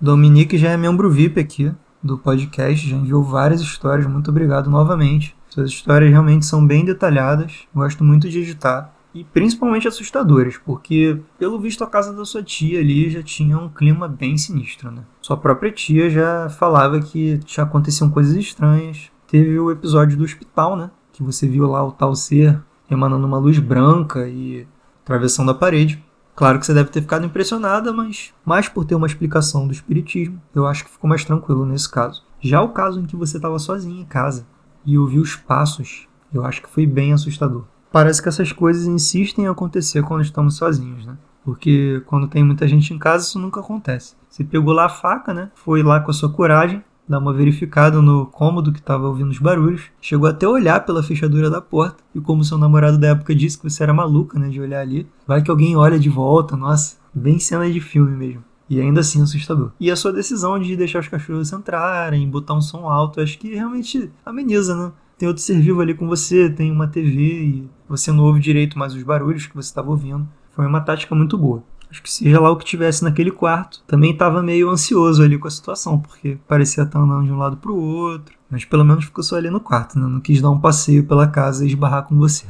Dominique 0.00 0.58
já 0.58 0.70
é 0.70 0.76
membro 0.76 1.10
VIP 1.10 1.40
aqui 1.40 1.72
do 2.02 2.18
podcast, 2.18 2.88
já 2.88 2.96
enviou 2.96 3.22
várias 3.22 3.60
histórias, 3.60 4.06
muito 4.06 4.30
obrigado 4.30 4.68
novamente. 4.68 5.36
Suas 5.48 5.70
histórias 5.70 6.10
realmente 6.10 6.46
são 6.46 6.66
bem 6.66 6.84
detalhadas, 6.84 7.66
gosto 7.74 8.02
muito 8.02 8.28
de 8.28 8.40
editar 8.40 8.92
e 9.14 9.24
principalmente 9.24 9.86
assustadoras, 9.86 10.56
porque 10.56 11.20
pelo 11.38 11.60
visto 11.60 11.84
a 11.84 11.86
casa 11.86 12.12
da 12.12 12.24
sua 12.24 12.42
tia 12.42 12.80
ali 12.80 13.10
já 13.10 13.22
tinha 13.22 13.58
um 13.58 13.68
clima 13.68 14.08
bem 14.08 14.38
sinistro, 14.38 14.90
né? 14.90 15.02
Sua 15.20 15.36
própria 15.36 15.70
tia 15.70 16.08
já 16.08 16.48
falava 16.48 17.00
que 17.00 17.38
já 17.46 17.62
aconteciam 17.62 18.10
coisas 18.10 18.34
estranhas. 18.34 19.10
Teve 19.26 19.58
o 19.58 19.70
episódio 19.70 20.16
do 20.16 20.24
hospital, 20.24 20.76
né? 20.76 20.90
Que 21.12 21.22
você 21.22 21.46
viu 21.46 21.66
lá 21.66 21.84
o 21.84 21.92
tal 21.92 22.14
ser 22.14 22.60
emanando 22.94 23.26
uma 23.26 23.38
luz 23.38 23.58
branca 23.58 24.28
e 24.28 24.66
atravessando 25.02 25.50
a 25.50 25.54
parede. 25.54 26.02
Claro 26.34 26.58
que 26.58 26.66
você 26.66 26.72
deve 26.72 26.90
ter 26.90 27.02
ficado 27.02 27.26
impressionada, 27.26 27.92
mas 27.92 28.32
mais 28.44 28.68
por 28.68 28.84
ter 28.84 28.94
uma 28.94 29.06
explicação 29.06 29.66
do 29.66 29.72
espiritismo, 29.72 30.40
eu 30.54 30.66
acho 30.66 30.84
que 30.84 30.90
ficou 30.90 31.08
mais 31.08 31.24
tranquilo 31.24 31.66
nesse 31.66 31.90
caso. 31.90 32.22
Já 32.40 32.62
o 32.62 32.70
caso 32.70 33.00
em 33.00 33.04
que 33.04 33.16
você 33.16 33.36
estava 33.36 33.58
sozinha 33.58 34.00
em 34.00 34.04
casa 34.04 34.46
e 34.84 34.96
ouviu 34.96 35.22
os 35.22 35.36
passos, 35.36 36.08
eu 36.32 36.44
acho 36.44 36.62
que 36.62 36.70
foi 36.70 36.86
bem 36.86 37.12
assustador. 37.12 37.64
Parece 37.90 38.22
que 38.22 38.28
essas 38.28 38.50
coisas 38.52 38.86
insistem 38.86 39.44
em 39.44 39.48
acontecer 39.48 40.02
quando 40.02 40.22
estamos 40.22 40.56
sozinhos, 40.56 41.04
né? 41.04 41.16
Porque 41.44 42.02
quando 42.06 42.28
tem 42.28 42.42
muita 42.42 42.66
gente 42.66 42.94
em 42.94 42.98
casa, 42.98 43.26
isso 43.26 43.38
nunca 43.38 43.60
acontece. 43.60 44.16
Você 44.28 44.42
pegou 44.42 44.72
lá 44.72 44.86
a 44.86 44.88
faca, 44.88 45.34
né? 45.34 45.50
Foi 45.54 45.82
lá 45.82 46.00
com 46.00 46.10
a 46.10 46.14
sua 46.14 46.32
coragem, 46.32 46.82
dar 47.08 47.18
uma 47.18 47.32
verificada 47.32 48.00
no 48.00 48.26
cômodo 48.26 48.72
que 48.72 48.78
estava 48.78 49.06
ouvindo 49.06 49.30
os 49.30 49.38
barulhos, 49.38 49.82
chegou 50.00 50.28
até 50.28 50.46
a 50.46 50.50
olhar 50.50 50.80
pela 50.84 51.02
fechadura 51.02 51.50
da 51.50 51.60
porta, 51.60 52.02
e 52.14 52.20
como 52.20 52.44
seu 52.44 52.56
namorado 52.56 52.98
da 52.98 53.08
época 53.08 53.34
disse 53.34 53.58
que 53.58 53.68
você 53.68 53.82
era 53.82 53.92
maluca, 53.92 54.38
né, 54.38 54.48
de 54.48 54.60
olhar 54.60 54.80
ali, 54.80 55.06
vai 55.26 55.42
que 55.42 55.50
alguém 55.50 55.76
olha 55.76 55.98
de 55.98 56.08
volta, 56.08 56.56
nossa, 56.56 56.96
bem 57.12 57.38
cena 57.38 57.70
de 57.70 57.80
filme 57.80 58.16
mesmo. 58.16 58.44
E 58.70 58.80
ainda 58.80 59.00
assim 59.00 59.20
assustador. 59.20 59.72
E 59.78 59.90
a 59.90 59.96
sua 59.96 60.12
decisão 60.12 60.58
de 60.58 60.76
deixar 60.76 61.00
os 61.00 61.08
cachorros 61.08 61.52
entrarem, 61.52 62.28
botar 62.30 62.54
um 62.54 62.62
som 62.62 62.88
alto, 62.88 63.20
acho 63.20 63.38
que 63.38 63.54
realmente 63.54 64.10
ameniza, 64.24 64.74
né? 64.74 64.92
Tem 65.18 65.28
outro 65.28 65.42
ser 65.42 65.60
vivo 65.60 65.80
ali 65.80 65.94
com 65.94 66.08
você, 66.08 66.48
tem 66.48 66.72
uma 66.72 66.88
TV 66.88 67.20
e 67.20 67.70
você 67.88 68.10
não 68.10 68.24
ouve 68.24 68.40
direito 68.40 68.78
mais 68.78 68.94
os 68.94 69.02
barulhos 69.02 69.46
que 69.46 69.54
você 69.54 69.68
estava 69.68 69.90
ouvindo. 69.90 70.26
Foi 70.52 70.66
uma 70.66 70.80
tática 70.80 71.14
muito 71.14 71.36
boa. 71.36 71.62
Acho 71.92 72.02
que 72.02 72.10
seja 72.10 72.40
lá 72.40 72.50
o 72.50 72.56
que 72.56 72.64
tivesse 72.64 73.04
naquele 73.04 73.30
quarto, 73.30 73.82
também 73.86 74.12
estava 74.12 74.42
meio 74.42 74.70
ansioso 74.70 75.22
ali 75.22 75.38
com 75.38 75.46
a 75.46 75.50
situação, 75.50 75.98
porque 75.98 76.38
parecia 76.48 76.84
estar 76.84 76.98
andando 76.98 77.26
de 77.26 77.30
um 77.30 77.36
lado 77.36 77.58
para 77.58 77.70
o 77.70 77.78
outro. 77.78 78.34
Mas 78.48 78.64
pelo 78.64 78.82
menos 78.82 79.04
ficou 79.04 79.22
só 79.22 79.36
ali 79.36 79.50
no 79.50 79.60
quarto, 79.60 79.98
né? 79.98 80.06
não 80.06 80.18
quis 80.18 80.40
dar 80.40 80.48
um 80.48 80.58
passeio 80.58 81.04
pela 81.04 81.26
casa 81.26 81.66
e 81.66 81.68
esbarrar 81.68 82.04
com 82.04 82.16
você. 82.16 82.46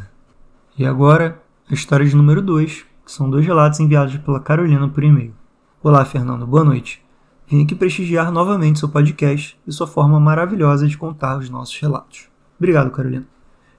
E 0.79 0.87
agora, 0.87 1.43
a 1.69 1.75
história 1.75 2.07
de 2.07 2.15
número 2.15 2.41
2, 2.41 2.85
que 3.05 3.11
são 3.11 3.29
dois 3.29 3.45
relatos 3.45 3.81
enviados 3.81 4.17
pela 4.19 4.39
Carolina 4.39 4.89
por 4.89 5.03
e-mail. 5.03 5.35
Olá, 5.83 6.05
Fernando, 6.05 6.47
boa 6.47 6.63
noite. 6.63 7.05
Vim 7.49 7.65
aqui 7.65 7.75
prestigiar 7.75 8.31
novamente 8.31 8.79
seu 8.79 8.89
podcast 8.89 9.59
e 9.67 9.73
sua 9.73 9.89
forma 9.89 10.21
maravilhosa 10.21 10.87
de 10.87 10.97
contar 10.97 11.37
os 11.37 11.51
nossos 11.51 11.77
relatos. 11.81 12.29
Obrigado, 12.57 12.93
Carolina. 12.93 13.27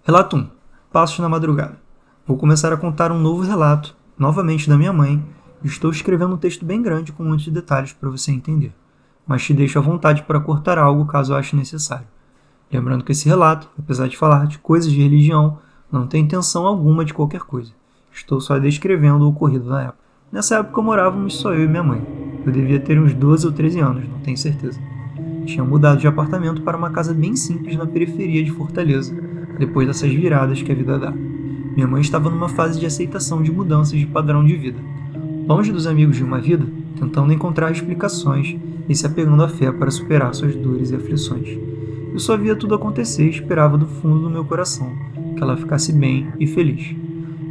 Relato 0.03 0.35
1. 0.35 0.45
Passos 0.91 1.19
na 1.19 1.29
madrugada. 1.29 1.79
Vou 2.27 2.35
começar 2.35 2.73
a 2.73 2.77
contar 2.77 3.13
um 3.13 3.19
novo 3.19 3.43
relato, 3.43 3.95
novamente 4.19 4.67
da 4.67 4.77
minha 4.77 4.91
mãe, 4.91 5.23
Estou 5.63 5.91
escrevendo 5.91 6.35
um 6.35 6.37
texto 6.37 6.65
bem 6.65 6.81
grande 6.81 7.13
com 7.13 7.23
muitos 7.23 7.47
detalhes 7.47 7.93
para 7.93 8.09
você 8.09 8.31
entender, 8.31 8.73
mas 9.25 9.43
te 9.43 9.53
deixo 9.53 9.79
à 9.79 9.81
vontade 9.81 10.23
para 10.23 10.41
cortar 10.41 10.77
algo 10.77 11.05
caso 11.05 11.33
ache 11.33 11.55
necessário. 11.55 12.05
Lembrando 12.69 13.03
que 13.05 13.13
esse 13.13 13.29
relato, 13.29 13.69
apesar 13.79 14.09
de 14.09 14.17
falar 14.17 14.45
de 14.45 14.57
coisas 14.57 14.91
de 14.91 15.01
religião, 15.01 15.59
não 15.89 16.05
tem 16.05 16.21
intenção 16.21 16.67
alguma 16.67 17.05
de 17.05 17.13
qualquer 17.13 17.41
coisa. 17.41 17.71
Estou 18.11 18.41
só 18.41 18.59
descrevendo 18.59 19.23
o 19.23 19.29
ocorrido 19.29 19.69
na 19.69 19.83
época. 19.83 19.99
Nessa 20.29 20.57
época 20.57 20.81
morávamos 20.81 21.35
só 21.35 21.53
eu 21.53 21.63
e 21.63 21.67
minha 21.67 21.83
mãe. 21.83 22.01
Eu 22.45 22.51
devia 22.51 22.79
ter 22.79 22.99
uns 22.99 23.13
12 23.13 23.45
ou 23.45 23.53
13 23.53 23.79
anos, 23.79 24.09
não 24.09 24.19
tenho 24.19 24.37
certeza. 24.37 24.79
tinha 25.45 25.63
mudado 25.63 25.99
de 25.99 26.07
apartamento 26.07 26.61
para 26.61 26.77
uma 26.77 26.89
casa 26.89 27.13
bem 27.13 27.35
simples 27.35 27.77
na 27.77 27.85
periferia 27.85 28.43
de 28.43 28.51
Fortaleza, 28.51 29.13
depois 29.57 29.87
dessas 29.87 30.11
viradas 30.11 30.61
que 30.61 30.71
a 30.71 30.75
vida 30.75 30.99
dá. 30.99 31.11
Minha 31.11 31.87
mãe 31.87 32.01
estava 32.01 32.29
numa 32.29 32.49
fase 32.49 32.79
de 32.79 32.85
aceitação 32.85 33.41
de 33.41 33.51
mudanças 33.51 33.97
de 33.97 34.05
padrão 34.05 34.43
de 34.43 34.55
vida. 34.57 34.79
Longe 35.45 35.71
dos 35.71 35.87
amigos 35.87 36.15
de 36.15 36.23
uma 36.23 36.39
vida, 36.39 36.65
tentando 36.97 37.33
encontrar 37.33 37.71
explicações 37.71 38.55
e 38.87 38.95
se 38.95 39.05
apegando 39.05 39.43
à 39.43 39.49
fé 39.49 39.71
para 39.71 39.91
superar 39.91 40.33
suas 40.33 40.55
dores 40.55 40.91
e 40.91 40.95
aflições. 40.95 41.59
Eu 42.13 42.19
só 42.19 42.37
via 42.37 42.55
tudo 42.55 42.75
acontecer 42.75 43.25
e 43.25 43.29
esperava 43.29 43.77
do 43.77 43.85
fundo 43.85 44.21
do 44.21 44.29
meu 44.29 44.45
coração 44.45 44.91
que 45.35 45.43
ela 45.43 45.57
ficasse 45.57 45.91
bem 45.91 46.27
e 46.39 46.47
feliz. 46.47 46.95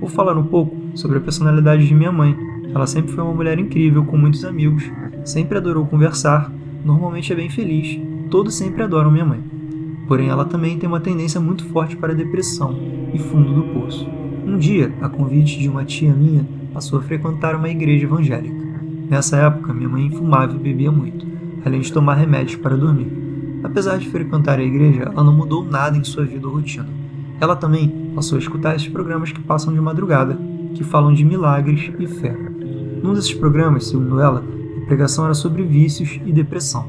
Vou 0.01 0.09
falar 0.09 0.39
um 0.39 0.45
pouco 0.45 0.75
sobre 0.95 1.19
a 1.19 1.21
personalidade 1.21 1.87
de 1.87 1.95
minha 1.95 2.13
mãe. 2.13 2.37
Ela 2.75 2.87
sempre 2.87 3.13
foi 3.13 3.23
uma 3.23 3.35
mulher 3.35 3.59
incrível, 3.59 4.05
com 4.05 4.17
muitos 4.17 4.45
amigos, 4.45 4.91
sempre 5.25 5.59
adorou 5.59 5.87
conversar, 5.87 6.51
normalmente 6.85 7.33
é 7.33 7.37
bem 7.37 7.51
feliz, 7.51 8.01
todos 8.31 8.55
sempre 8.55 8.83
adoram 8.83 9.11
minha 9.11 9.25
mãe. 9.25 9.41
Porém, 10.09 10.29
ela 10.29 10.45
também 10.45 10.79
tem 10.79 10.89
uma 10.89 11.01
tendência 11.01 11.41
muito 11.41 11.65
forte 11.67 11.97
para 11.97 12.13
a 12.13 12.17
depressão 12.17 12.75
e 13.13 13.19
fundo 13.19 13.53
do 13.53 13.63
poço. 13.75 14.09
Um 14.47 14.57
dia, 14.57 14.93
a 15.01 15.09
convite 15.09 15.59
de 15.59 15.69
uma 15.69 15.85
tia 15.85 16.13
minha, 16.13 16.47
passou 16.73 16.99
a 16.99 17.03
frequentar 17.03 17.55
uma 17.55 17.69
igreja 17.69 18.05
evangélica. 18.05 18.73
Nessa 19.09 19.37
época, 19.37 19.75
minha 19.75 19.89
mãe 19.89 20.11
fumava 20.11 20.55
e 20.55 20.59
bebia 20.59 20.91
muito, 20.91 21.27
além 21.65 21.81
de 21.81 21.93
tomar 21.93 22.15
remédios 22.15 22.57
para 22.57 22.77
dormir. 22.77 23.13
Apesar 23.63 23.99
de 23.99 24.09
frequentar 24.09 24.59
a 24.59 24.65
igreja, 24.65 25.03
ela 25.03 25.23
não 25.23 25.33
mudou 25.33 25.65
nada 25.65 25.97
em 25.97 26.05
sua 26.05 26.25
vida 26.25 26.47
ou 26.47 26.55
rotina. 26.55 26.89
Ela 27.41 27.55
também 27.55 28.13
passou 28.15 28.37
a 28.37 28.41
escutar 28.41 28.75
esses 28.75 28.89
programas 28.89 29.31
que 29.33 29.41
passam 29.41 29.73
de 29.73 29.81
madrugada, 29.81 30.39
que 30.75 30.83
falam 30.83 31.13
de 31.13 31.25
milagres 31.25 31.93
e 31.99 32.07
fé. 32.07 32.37
Num 33.03 33.15
desses 33.15 33.35
programas, 33.35 33.87
segundo 33.87 34.21
ela, 34.21 34.45
a 34.83 34.87
pregação 34.87 35.25
era 35.25 35.35
sobre 35.35 35.63
vícios 35.63 36.21
e 36.25 36.33
depressão. 36.33 36.87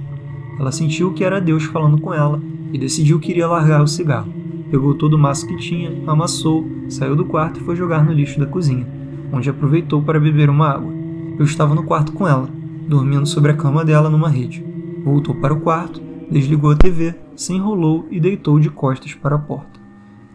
Ela 0.60 0.72
sentiu 0.72 1.14
que 1.14 1.24
era 1.24 1.42
Deus 1.42 1.64
falando 1.64 2.00
com 2.00 2.14
ela 2.14 2.42
e 2.72 2.78
decidiu 2.78 3.20
que 3.20 3.32
iria 3.32 3.48
largar 3.48 3.82
o 3.82 3.88
cigarro. 3.88 4.32
Pegou 4.70 4.94
todo 4.94 5.16
o 5.16 5.20
maço 5.20 5.48
que 5.48 5.58
tinha, 5.58 5.92
amassou, 6.08 6.68
saiu 6.88 7.16
do 7.16 7.26
quarto 7.26 7.60
e 7.60 7.64
foi 7.64 7.76
jogar 7.76 8.04
no 8.04 8.14
lixo 8.14 8.40
da 8.40 8.46
cozinha, 8.46 8.88
onde 9.34 9.50
aproveitou 9.50 10.02
para 10.02 10.20
beber 10.20 10.50
uma 10.50 10.70
água. 10.70 10.94
Eu 11.38 11.44
estava 11.44 11.74
no 11.74 11.84
quarto 11.84 12.12
com 12.12 12.28
ela, 12.28 12.48
dormindo 12.88 13.26
sobre 13.26 13.52
a 13.52 13.56
cama 13.56 13.84
dela 13.84 14.10
numa 14.10 14.30
rede. 14.30 14.64
Voltou 15.04 15.34
para 15.36 15.54
o 15.54 15.60
quarto, 15.60 16.00
desligou 16.30 16.72
a 16.72 16.76
TV, 16.76 17.16
se 17.36 17.52
enrolou 17.52 18.08
e 18.12 18.20
deitou 18.20 18.60
de 18.60 18.70
costas 18.70 19.16
para 19.16 19.36
a 19.36 19.40
porta. 19.40 19.82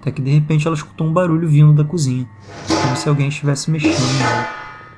Até 0.01 0.11
que 0.11 0.21
de 0.21 0.31
repente 0.31 0.67
ela 0.67 0.77
escutou 0.77 1.07
um 1.07 1.13
barulho 1.13 1.49
vindo 1.49 1.73
da 1.73 1.85
cozinha, 1.85 2.29
como 2.83 2.97
se 2.97 3.09
alguém 3.09 3.29
estivesse 3.29 3.71
mexendo 3.71 4.19
nela. 4.19 4.49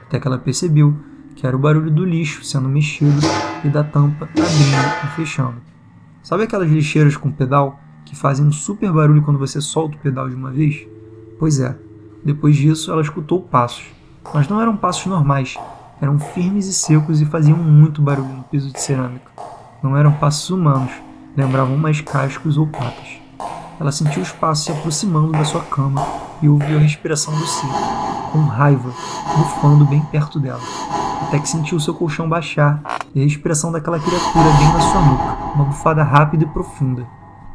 Até 0.06 0.18
que 0.18 0.26
ela 0.26 0.38
percebeu 0.38 0.96
que 1.36 1.46
era 1.46 1.56
o 1.56 1.60
barulho 1.60 1.90
do 1.90 2.04
lixo 2.04 2.42
sendo 2.44 2.68
mexido 2.68 3.20
e 3.64 3.68
da 3.68 3.84
tampa 3.84 4.24
abrindo 4.24 5.04
e 5.04 5.16
fechando. 5.16 5.56
Sabe 6.22 6.44
aquelas 6.44 6.70
lixeiras 6.70 7.16
com 7.16 7.30
pedal 7.30 7.80
que 8.04 8.16
fazem 8.16 8.46
um 8.46 8.52
super 8.52 8.92
barulho 8.92 9.22
quando 9.22 9.38
você 9.38 9.60
solta 9.60 9.96
o 9.96 10.00
pedal 10.00 10.28
de 10.28 10.34
uma 10.34 10.50
vez? 10.50 10.86
Pois 11.38 11.60
é, 11.60 11.76
depois 12.24 12.56
disso 12.56 12.90
ela 12.90 13.02
escutou 13.02 13.40
passos. 13.40 13.84
Mas 14.34 14.48
não 14.48 14.60
eram 14.60 14.76
passos 14.76 15.06
normais, 15.06 15.56
eram 16.00 16.18
firmes 16.18 16.66
e 16.66 16.72
secos 16.72 17.20
e 17.20 17.26
faziam 17.26 17.56
muito 17.56 18.00
barulho 18.02 18.28
no 18.28 18.42
piso 18.44 18.72
de 18.72 18.80
cerâmica. 18.80 19.30
Não 19.82 19.96
eram 19.96 20.12
passos 20.12 20.50
humanos, 20.50 20.92
lembravam 21.36 21.76
mais 21.76 22.00
cascos 22.00 22.56
ou 22.56 22.66
patas. 22.66 23.18
Ela 23.78 23.90
sentiu 23.90 24.22
os 24.22 24.30
passos 24.30 24.66
se 24.66 24.72
aproximando 24.72 25.32
da 25.32 25.44
sua 25.44 25.62
cama 25.62 26.06
e 26.42 26.48
ouviu 26.48 26.76
a 26.76 26.80
respiração 26.80 27.34
do 27.34 27.46
Ciro, 27.46 27.72
com 28.30 28.40
raiva, 28.40 28.90
bufando 29.36 29.84
bem 29.86 30.02
perto 30.02 30.38
dela, 30.38 30.60
até 31.22 31.38
que 31.38 31.48
sentiu 31.48 31.80
seu 31.80 31.94
colchão 31.94 32.28
baixar 32.28 32.82
e 33.14 33.20
a 33.20 33.24
respiração 33.24 33.72
daquela 33.72 33.98
criatura 33.98 34.50
bem 34.58 34.72
na 34.72 34.80
sua 34.80 35.00
nuca, 35.00 35.54
uma 35.54 35.64
bufada 35.64 36.02
rápida 36.02 36.44
e 36.44 36.48
profunda. 36.48 37.06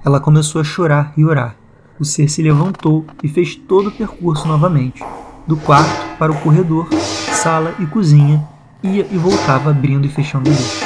Ela 0.03 0.19
começou 0.19 0.61
a 0.61 0.63
chorar 0.63 1.13
e 1.15 1.23
orar. 1.23 1.55
O 1.97 2.03
ser 2.03 2.27
se 2.27 2.41
levantou 2.41 3.05
e 3.23 3.27
fez 3.29 3.55
todo 3.55 3.87
o 3.87 3.91
percurso 3.91 4.45
novamente, 4.49 5.01
do 5.47 5.55
quarto 5.55 6.17
para 6.19 6.29
o 6.29 6.41
corredor, 6.41 6.89
sala 6.91 7.73
e 7.79 7.85
cozinha, 7.85 8.45
ia 8.83 9.07
e 9.09 9.17
voltava 9.17 9.69
abrindo 9.69 10.05
e 10.05 10.09
fechando 10.09 10.49
o 10.49 10.53
lixo. 10.53 10.83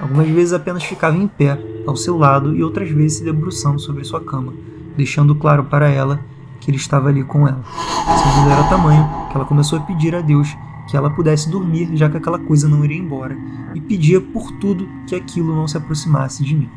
Algumas 0.00 0.28
vezes 0.28 0.52
apenas 0.52 0.82
ficava 0.82 1.16
em 1.16 1.28
pé, 1.28 1.56
ao 1.86 1.96
seu 1.96 2.16
lado, 2.18 2.56
e 2.56 2.64
outras 2.64 2.90
vezes 2.90 3.18
se 3.18 3.24
debruçando 3.24 3.78
sobre 3.78 4.02
sua 4.02 4.20
cama, 4.20 4.52
deixando 4.96 5.32
claro 5.32 5.62
para 5.64 5.88
ela 5.88 6.18
que 6.60 6.72
ele 6.72 6.76
estava 6.76 7.08
ali 7.08 7.22
com 7.22 7.46
ela. 7.46 7.62
Seu 7.64 8.42
medo 8.42 8.50
era 8.50 8.68
tamanho 8.68 9.08
que 9.30 9.36
ela 9.36 9.44
começou 9.44 9.78
a 9.78 9.82
pedir 9.82 10.12
a 10.16 10.20
Deus 10.20 10.56
que 10.88 10.96
ela 10.96 11.10
pudesse 11.10 11.48
dormir, 11.48 11.90
já 11.94 12.08
que 12.08 12.16
aquela 12.16 12.38
coisa 12.38 12.66
não 12.66 12.84
iria 12.84 12.98
embora, 12.98 13.36
e 13.74 13.80
pedia 13.80 14.20
por 14.20 14.50
tudo 14.52 14.88
que 15.06 15.14
aquilo 15.14 15.54
não 15.54 15.68
se 15.68 15.76
aproximasse 15.76 16.42
de 16.42 16.56
mim. 16.56 16.68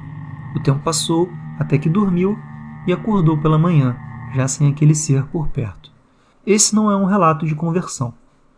O 0.56 0.60
tempo 0.60 0.80
passou 0.84 1.30
até 1.58 1.78
que 1.78 1.90
dormiu 1.90 2.38
e 2.86 2.94
acordou 2.94 3.38
pela 3.38 3.58
manhã, 3.58 3.96
já 4.34 4.48
sem 4.48 4.70
aquele 4.70 4.96
ser 4.96 5.26
por 5.26 5.48
perto. 5.50 5.92
Esse 6.46 6.74
não 6.74 6.90
é 6.90 6.96
um 6.96 7.06
relato 7.06 7.46
de 7.46 7.54
conversão. 7.54 8.14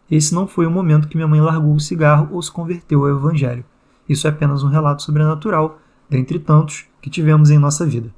Esse 0.10 0.34
não 0.34 0.48
foi 0.48 0.66
o 0.66 0.72
momento 0.72 1.08
que 1.08 1.16
minha 1.16 1.28
mãe 1.28 1.42
largou 1.42 1.74
o 1.74 1.80
cigarro 1.80 2.30
ou 2.32 2.42
se 2.42 2.52
converteu 2.52 3.04
ao 3.04 3.10
Evangelho. 3.10 3.66
Isso 4.08 4.28
é 4.28 4.30
apenas 4.30 4.64
um 4.64 4.70
relato 4.70 5.04
sobrenatural, 5.04 5.80
dentre 6.10 6.40
tantos 6.40 6.86
que 7.02 7.10
tivemos 7.10 7.50
em 7.50 7.58
nossa 7.58 7.86
vida. 7.86 8.14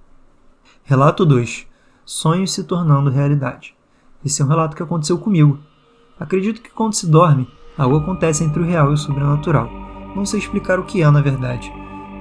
Relato 0.84 1.26
2: 1.26 1.68
Sonhos 2.04 2.54
se 2.54 2.64
tornando 2.64 3.10
realidade. 3.10 3.76
Esse 4.24 4.42
é 4.42 4.46
um 4.46 4.48
relato 4.48 4.76
que 4.76 4.84
aconteceu 4.84 5.18
comigo. 5.18 5.60
Acredito 6.20 6.62
que 6.62 6.72
quando 6.72 6.94
se 6.94 7.08
dorme, 7.08 7.48
algo 7.78 7.98
acontece 7.98 8.44
entre 8.44 8.62
o 8.62 8.66
real 8.66 8.92
e 8.92 8.94
o 8.94 8.98
sobrenatural. 8.98 9.70
Não 10.16 10.26
sei 10.26 10.40
explicar 10.40 10.80
o 10.80 10.86
que 10.86 11.02
é, 11.02 11.10
na 11.10 11.22
verdade. 11.22 11.72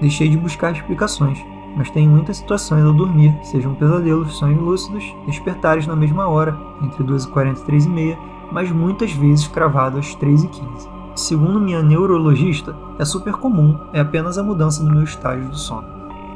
Deixei 0.01 0.29
de 0.29 0.37
buscar 0.37 0.73
explicações, 0.73 1.39
mas 1.77 1.91
tenho 1.91 2.11
muitas 2.11 2.37
situações 2.37 2.85
ao 2.85 2.93
dormir, 2.93 3.37
sejam 3.43 3.75
pesadelos, 3.75 4.37
sonhos 4.37 4.61
lúcidos, 4.61 5.15
despertares 5.27 5.87
na 5.87 5.97
mesma 5.97 6.29
hora, 6.29 6.57
entre 6.83 7.03
2h40 7.03 7.59
e 7.59 7.73
3h30, 7.73 8.19
mas 8.53 8.71
muitas 8.71 9.13
vezes 9.13 9.49
cravado 9.49 9.99
às 9.99 10.15
3h15. 10.17 10.89
Segundo 11.17 11.61
minha 11.61 11.83
neurologista, 11.83 12.77
é 12.99 13.05
super 13.05 13.35
comum, 13.35 13.79
é 13.93 14.01
apenas 14.01 14.37
a 14.39 14.43
mudança 14.43 14.83
no 14.83 14.93
meu 14.93 15.05
estágio 15.05 15.49
do 15.49 15.57
sono. 15.57 15.87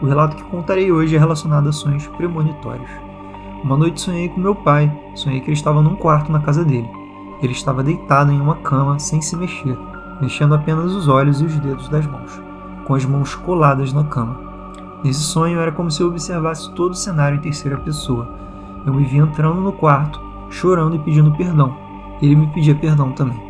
O 0.00 0.06
relato 0.06 0.36
que 0.36 0.44
contarei 0.44 0.92
hoje 0.92 1.16
é 1.16 1.18
relacionado 1.18 1.68
a 1.68 1.72
sonhos 1.72 2.06
premonitórios. 2.06 2.90
Uma 3.62 3.76
noite 3.76 4.00
sonhei 4.00 4.28
com 4.28 4.40
meu 4.40 4.54
pai, 4.54 4.92
sonhei 5.14 5.40
que 5.40 5.46
ele 5.46 5.56
estava 5.56 5.82
num 5.82 5.96
quarto 5.96 6.30
na 6.30 6.40
casa 6.40 6.64
dele. 6.64 6.88
Ele 7.42 7.52
estava 7.52 7.82
deitado 7.82 8.30
em 8.30 8.40
uma 8.40 8.56
cama 8.56 8.98
sem 9.00 9.20
se 9.20 9.36
mexer, 9.36 9.76
mexendo 10.20 10.54
apenas 10.54 10.92
os 10.92 11.08
olhos 11.08 11.40
e 11.40 11.44
os 11.44 11.58
dedos 11.58 11.88
das 11.88 12.06
mãos, 12.06 12.40
com 12.84 12.94
as 12.94 13.04
mãos 13.04 13.34
coladas 13.34 13.92
na 13.92 14.04
cama. 14.04 14.47
Nesse 15.02 15.20
sonho 15.20 15.60
era 15.60 15.70
como 15.70 15.90
se 15.90 16.02
eu 16.02 16.08
observasse 16.08 16.70
todo 16.72 16.92
o 16.92 16.96
cenário 16.96 17.36
em 17.36 17.40
terceira 17.40 17.78
pessoa. 17.78 18.28
Eu 18.84 18.92
me 18.92 19.04
via 19.04 19.22
entrando 19.22 19.60
no 19.60 19.72
quarto, 19.72 20.20
chorando 20.50 20.96
e 20.96 20.98
pedindo 20.98 21.36
perdão. 21.36 21.76
Ele 22.20 22.34
me 22.34 22.46
pedia 22.48 22.74
perdão 22.74 23.12
também. 23.12 23.40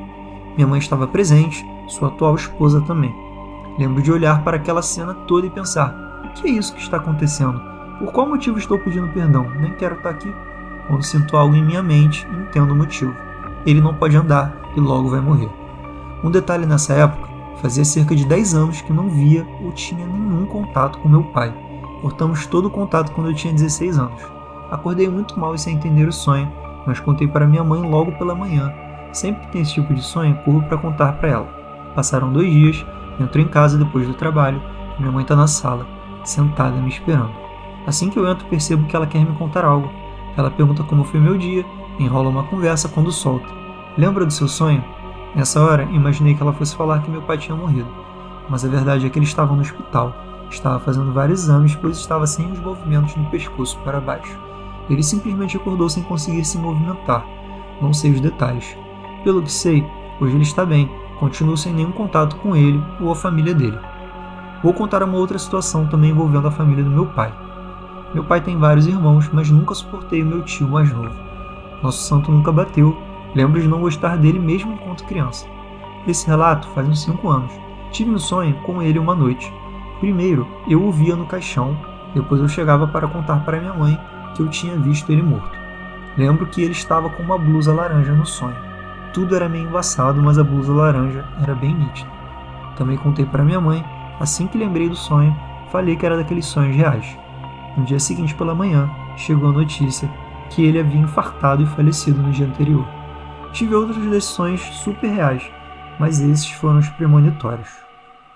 Minha 0.57 0.67
mãe 0.67 0.79
estava 0.79 1.07
presente, 1.07 1.65
sua 1.87 2.09
atual 2.09 2.35
esposa 2.35 2.81
também. 2.83 3.15
Lembro 3.79 4.03
de 4.03 4.13
olhar 4.13 4.43
para 4.43 4.57
aquela 4.57 4.83
cena 4.83 5.15
toda 5.15 5.47
e 5.47 5.51
pensar: 5.51 5.95
o 6.25 6.29
que 6.35 6.49
é 6.49 6.51
isso 6.51 6.75
que 6.75 6.81
está 6.81 6.99
acontecendo? 6.99 7.61
Por 7.99 8.13
qual 8.13 8.29
motivo 8.29 8.59
estou 8.59 8.79
pedindo 8.79 9.09
perdão? 9.09 9.51
Nem 9.59 9.73
quero 9.73 9.95
estar 9.95 10.11
aqui. 10.11 10.33
Quando 10.87 11.03
sinto 11.03 11.37
algo 11.37 11.55
em 11.55 11.65
minha 11.65 11.83
mente, 11.83 12.27
entendo 12.31 12.73
o 12.73 12.77
motivo. 12.77 13.15
Ele 13.65 13.81
não 13.81 13.95
pode 13.95 14.17
andar 14.17 14.55
e 14.77 14.81
logo 14.81 15.09
vai 15.09 15.21
morrer. 15.21 15.51
Um 16.23 16.31
detalhe 16.31 16.67
nessa 16.67 16.93
época: 16.95 17.29
fazia 17.61 17.85
cerca 17.85 18.15
de 18.15 18.25
10 18.25 18.55
anos 18.55 18.81
que 18.81 18.93
não 18.93 19.09
via 19.09 19.47
ou 19.63 19.73
tinha 19.73 20.07
nenhum 20.07 20.47
contato 20.47 20.99
com 20.99 21.09
meu 21.09 21.25
pai. 21.25 21.55
Cortamos 22.01 22.47
todo 22.47 22.67
o 22.67 22.71
contato 22.71 23.13
quando 23.13 23.31
eu 23.31 23.35
tinha 23.35 23.53
16 23.53 23.99
anos. 23.99 24.23
Acordei 24.71 25.09
muito 25.09 25.39
mal 25.39 25.55
e 25.55 25.59
sem 25.59 25.75
entender 25.75 26.09
o 26.09 26.13
sonho, 26.13 26.51
mas 26.87 27.01
contei 27.01 27.27
para 27.27 27.47
minha 27.47 27.65
mãe 27.65 27.81
logo 27.81 28.13
pela 28.13 28.35
manhã 28.35 28.73
Sempre 29.13 29.47
que 29.47 29.53
tem 29.53 29.63
esse 29.63 29.75
tipo 29.75 29.95
de 29.95 30.03
sonho, 30.03 30.37
corro 30.45 30.63
para 30.63 30.79
contar 30.79 31.13
para 31.15 31.29
ela. 31.29 31.47
Passaram 31.95 32.33
dois 32.33 32.51
dias, 32.53 32.87
entro 33.19 33.41
em 33.41 33.49
casa 33.49 33.79
depois 33.79 34.07
do 34.07 34.15
trabalho 34.15 34.63
e 34.97 35.01
minha 35.01 35.13
mãe 35.13 35.23
está 35.23 35.35
na 35.35 35.47
sala, 35.47 35.87
sentada 36.25 36.77
me 36.77 36.89
esperando. 36.89 37.33
Assim 37.87 38.11
que 38.11 38.19
eu 38.19 38.29
entro, 38.29 38.47
percebo 38.47 38.87
que 38.87 38.95
ela 38.95 39.07
quer 39.07 39.25
me 39.25 39.35
contar 39.37 39.65
algo. 39.65 39.91
Ela 40.37 40.51
pergunta 40.51 40.85
como 40.85 41.05
foi 41.05 41.19
meu 41.19 41.39
dia, 41.39 41.65
enrola 41.99 42.29
uma 42.29 42.45
conversa 42.45 42.89
quando 42.89 43.11
solta. 43.11 43.49
Lembra 43.97 44.27
do 44.27 44.33
seu 44.33 44.47
sonho? 44.47 44.85
Nessa 45.35 45.63
hora, 45.63 45.85
imaginei 45.85 46.35
que 46.35 46.43
ela 46.43 46.53
fosse 46.53 46.75
falar 46.75 47.01
que 47.03 47.11
meu 47.11 47.23
pai 47.23 47.39
tinha 47.39 47.57
morrido. 47.57 47.89
Mas 48.49 48.65
a 48.65 48.69
verdade 48.69 49.07
é 49.07 49.11
que 49.11 49.19
ele 49.19 49.27
estava 49.27 49.55
no 49.55 49.61
hospital. 49.61 50.15
Estava 50.51 50.81
fazendo 50.81 51.13
vários 51.13 51.45
exames, 51.45 51.77
pois 51.77 51.99
estava 51.99 52.27
sem 52.27 52.51
os 52.51 52.59
movimentos 52.59 53.15
no 53.17 53.27
pescoço 53.27 53.79
para 53.85 54.01
baixo. 54.01 54.39
Ele 54.89 55.03
simplesmente 55.03 55.57
acordou 55.57 55.89
sem 55.89 56.03
conseguir 56.03 56.45
se 56.45 56.57
movimentar. 56.57 57.25
Não 57.81 57.93
sei 57.93 58.11
os 58.13 58.21
detalhes. 58.21 58.77
Pelo 59.23 59.43
que 59.43 59.53
sei, 59.53 59.87
hoje 60.21 60.35
ele 60.35 60.43
está 60.43 60.65
bem, 60.65 60.91
continuo 61.21 61.57
sem 61.57 61.73
nenhum 61.73 61.93
contato 61.93 62.37
com 62.37 62.57
ele 62.57 62.83
ou 63.01 63.11
a 63.13 63.15
família 63.15 63.55
dele. 63.55 63.79
Vou 64.63 64.73
contar 64.73 65.03
uma 65.03 65.19
outra 65.19 65.39
situação 65.39 65.87
também 65.87 66.11
envolvendo 66.11 66.49
a 66.49 66.53
família 66.53 66.83
do 66.83 66.91
meu 66.91 67.07
pai. 67.07 67.33
Meu 68.15 68.25
pai 68.25 68.41
tem 68.41 68.57
vários 68.57 68.87
irmãos, 68.87 69.29
mas 69.33 69.51
nunca 69.51 69.75
suportei 69.75 70.23
o 70.23 70.27
meu 70.27 70.43
tio 70.43 70.67
mais 70.67 70.91
novo. 70.91 71.15
Nosso 71.83 72.03
santo 72.03 72.33
nunca 72.33 72.51
bateu, 72.51 72.97
lembro 73.35 73.61
de 73.61 73.69
não 73.69 73.81
gostar 73.81 74.17
dele 74.17 74.39
mesmo 74.39 74.73
enquanto 74.73 75.05
criança. 75.05 75.47
Esse 76.07 76.27
relato 76.27 76.69
faz 76.69 76.89
uns 76.89 77.03
5 77.03 77.29
anos. 77.29 77.53
Tive 77.91 78.11
um 78.11 78.19
sonho 78.19 78.55
com 78.63 78.83
ele 78.83 78.99
uma 78.99 79.15
noite. 79.15 79.53
Primeiro, 80.01 80.47
eu 80.69 80.83
o 80.83 80.93
via 80.93 81.17
no 81.17 81.27
caixão, 81.27 81.77
depois 82.15 82.41
eu 82.41 82.49
chegava 82.49 82.87
para 82.87 83.09
contar 83.09 83.45
para 83.45 83.61
minha 83.61 83.75
mãe 83.75 83.99
que 84.35 84.43
eu 84.43 84.49
tinha 84.49 84.77
visto 84.77 85.11
ele 85.11 85.23
morto. 85.23 85.59
Lembro 86.17 86.47
que 86.47 86.63
ele 86.63 86.73
estava 86.73 87.11
com 87.11 87.23
uma 87.23 87.39
blusa 87.39 87.73
laranja 87.73 88.13
no 88.13 88.27
sonho. 88.27 88.57
Tudo 89.13 89.35
era 89.35 89.49
meio 89.49 89.69
embaçado, 89.69 90.23
mas 90.23 90.39
a 90.39 90.45
blusa 90.45 90.73
laranja 90.73 91.25
era 91.43 91.55
bem 91.55 91.75
nítida. 91.75 92.11
Também 92.77 92.97
contei 92.97 93.25
para 93.25 93.45
minha 93.45 93.61
mãe, 93.61 93.85
assim 94.21 94.47
que 94.47 94.59
lembrei 94.59 94.89
do 94.89 94.97
sonho, 94.97 95.37
falei 95.71 95.97
que 95.97 96.07
era 96.07 96.17
daqueles 96.17 96.47
sonhos 96.47 96.77
reais. 96.77 97.19
No 97.77 97.85
dia 97.85 97.99
seguinte 97.99 98.35
pela 98.35 98.55
manhã, 98.55 98.89
chegou 99.17 99.51
a 99.51 99.53
notícia 99.53 100.09
que 100.51 100.65
ele 100.65 100.81
havia 100.81 101.01
infartado 101.01 101.63
e 101.63 101.67
falecido 101.67 102.23
no 102.23 102.31
dia 102.31 102.47
anterior. 102.47 102.98
Tive 103.53 103.75
outros 103.75 103.97
desses 104.07 104.31
sonhos 104.31 104.61
super 104.85 105.09
reais, 105.09 105.43
mas 105.99 106.21
esses 106.21 106.51
foram 106.51 106.79
os 106.79 106.89
premonitórios. 106.91 107.69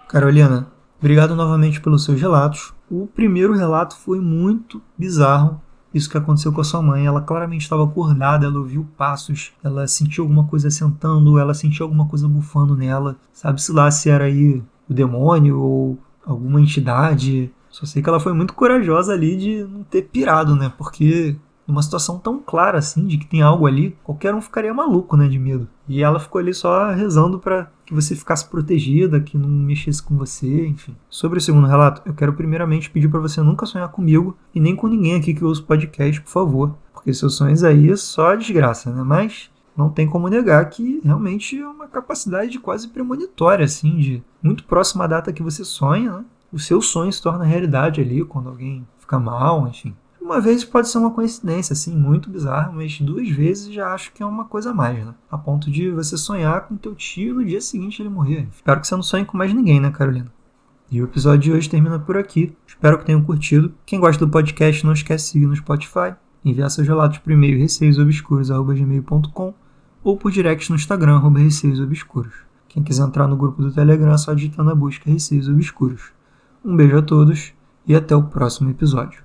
Carolina, 0.09 0.66
obrigado 0.99 1.37
novamente 1.37 1.81
pelos 1.81 2.04
seus 2.04 2.21
relatos. 2.21 2.75
O 2.90 3.07
primeiro 3.07 3.54
relato 3.54 3.97
foi 3.97 4.21
muito 4.21 4.83
bizarro. 4.99 5.61
Isso 5.95 6.09
que 6.11 6.16
aconteceu 6.16 6.52
com 6.52 6.61
a 6.61 6.64
sua 6.64 6.83
mãe. 6.83 7.07
Ela 7.07 7.21
claramente 7.21 7.62
estava 7.62 7.85
acordada, 7.85 8.47
ela 8.47 8.59
ouviu 8.59 8.87
passos, 8.97 9.52
ela 9.62 9.87
sentiu 9.87 10.25
alguma 10.25 10.47
coisa 10.47 10.71
sentando, 10.71 11.38
ela 11.38 11.54
sentiu 11.54 11.85
alguma 11.85 12.09
coisa 12.09 12.26
bufando 12.26 12.75
nela. 12.75 13.16
Sabe-se 13.33 13.71
lá 13.73 13.90
se 13.90 14.11
era 14.11 14.25
aí 14.25 14.62
o 14.88 14.95
demônio 14.95 15.61
ou 15.61 15.99
alguma 16.26 16.61
entidade. 16.61 17.52
Só 17.71 17.87
sei 17.87 18.02
que 18.02 18.09
ela 18.09 18.21
foi 18.21 18.33
muito 18.33 18.54
corajosa 18.54 19.12
ali 19.12 19.37
de 19.37 19.64
não 19.64 19.85
ter 19.85 20.02
pirado, 20.02 20.57
né? 20.57 20.73
Porque 20.76 21.37
numa 21.66 21.83
situação 21.83 22.19
tão 22.19 22.38
clara 22.38 22.78
assim, 22.78 23.07
de 23.07 23.19
que 23.19 23.26
tem 23.26 23.42
algo 23.42 23.66
ali, 23.66 23.97
qualquer 24.02 24.35
um 24.35 24.40
ficaria 24.40 24.73
maluco, 24.75 25.16
né, 25.16 25.28
de 25.28 25.38
medo. 25.38 25.69
E 25.88 26.02
ela 26.02 26.19
ficou 26.19 26.40
ali 26.40 26.52
só 26.52 26.90
rezando 26.90 27.38
para 27.38 27.71
que 27.87 27.95
você 27.95 28.14
ficasse 28.14 28.47
protegida, 28.47 29.21
que 29.21 29.37
não 29.38 29.49
mexesse 29.49 30.02
com 30.02 30.16
você, 30.16 30.66
enfim. 30.66 30.97
Sobre 31.09 31.38
o 31.38 31.42
segundo 31.42 31.66
relato, 31.66 32.02
eu 32.04 32.14
quero 32.14 32.33
primeiramente 32.33 32.90
pedir 32.90 33.09
para 33.09 33.21
você 33.21 33.40
nunca 33.40 33.66
sonhar 33.66 33.88
comigo 33.88 34.37
e 34.54 34.61
nem 34.61 34.75
com 34.75 34.87
ninguém 34.87 35.16
aqui 35.16 35.35
que 35.35 35.45
ouça 35.45 35.61
o 35.61 35.64
podcast, 35.64 36.21
por 36.21 36.31
favor, 36.31 36.75
porque 36.92 37.12
seus 37.12 37.35
sonhos 37.35 37.64
aí 37.64 37.90
é 37.90 37.97
só 37.97 38.35
desgraça, 38.35 38.92
né? 38.92 39.02
Mas 39.02 39.50
não 39.76 39.88
tem 39.88 40.07
como 40.07 40.28
negar 40.28 40.69
que 40.69 41.00
realmente 41.02 41.59
é 41.59 41.66
uma 41.66 41.88
capacidade 41.88 42.59
quase 42.59 42.88
premonitória, 42.88 43.64
assim, 43.64 43.97
de 43.97 44.23
muito 44.42 44.64
próxima 44.64 45.04
à 45.04 45.07
data 45.07 45.33
que 45.33 45.42
você 45.42 45.64
sonha, 45.64 46.19
né? 46.19 46.25
O 46.52 46.59
seu 46.59 46.83
sonho 46.83 47.11
se 47.11 47.23
torna 47.23 47.45
realidade 47.45 48.00
ali 48.00 48.23
quando 48.25 48.50
alguém 48.50 48.87
fica 48.99 49.19
mal, 49.19 49.66
enfim. 49.66 49.95
Uma 50.22 50.40
vez 50.40 50.64
pode 50.64 50.88
ser 50.88 50.98
uma 50.98 51.10
coincidência, 51.10 51.72
assim, 51.72 51.92
muito 51.96 52.30
bizarra, 52.30 52.70
mas 52.72 53.00
duas 53.00 53.28
vezes 53.28 53.72
já 53.72 53.92
acho 53.92 54.12
que 54.12 54.22
é 54.22 54.26
uma 54.26 54.44
coisa 54.44 54.70
a 54.70 54.74
mais, 54.74 55.04
né? 55.04 55.12
A 55.28 55.36
ponto 55.36 55.68
de 55.68 55.90
você 55.90 56.16
sonhar 56.16 56.60
com 56.68 56.76
teu 56.76 56.94
tio 56.94 57.34
no 57.34 57.44
dia 57.44 57.60
seguinte 57.60 58.00
ele 58.00 58.08
morrer. 58.08 58.48
Espero 58.54 58.80
que 58.80 58.86
você 58.86 58.94
não 58.94 59.02
sonhe 59.02 59.24
com 59.24 59.36
mais 59.36 59.52
ninguém, 59.52 59.80
né, 59.80 59.90
Carolina? 59.90 60.32
E 60.88 61.02
o 61.02 61.04
episódio 61.06 61.40
de 61.40 61.50
hoje 61.52 61.68
termina 61.68 61.98
por 61.98 62.16
aqui. 62.16 62.56
Espero 62.64 62.98
que 62.98 63.04
tenham 63.04 63.20
curtido. 63.20 63.74
Quem 63.84 63.98
gosta 63.98 64.24
do 64.24 64.30
podcast, 64.30 64.86
não 64.86 64.92
esquece 64.92 65.24
de 65.24 65.30
seguir 65.32 65.46
no 65.46 65.56
Spotify, 65.56 66.14
enviar 66.44 66.70
seus 66.70 66.86
relatos 66.86 67.18
por 67.18 67.32
e-mail 67.32 67.58
receiosobscuros.gmail.com 67.58 69.54
ou 70.04 70.16
por 70.16 70.30
direct 70.30 70.70
no 70.70 70.76
Instagram, 70.76 71.16
arroba 71.16 71.40
receiosobscuros. 71.40 72.34
Quem 72.68 72.84
quiser 72.84 73.02
entrar 73.02 73.26
no 73.26 73.36
grupo 73.36 73.60
do 73.60 73.72
Telegram, 73.72 74.12
é 74.12 74.18
só 74.18 74.32
digitar 74.32 74.64
na 74.64 74.74
busca 74.74 75.10
Receios 75.10 75.48
Obscuros. 75.48 76.12
Um 76.64 76.76
beijo 76.76 76.96
a 76.96 77.02
todos 77.02 77.52
e 77.84 77.94
até 77.96 78.14
o 78.14 78.22
próximo 78.22 78.70
episódio. 78.70 79.20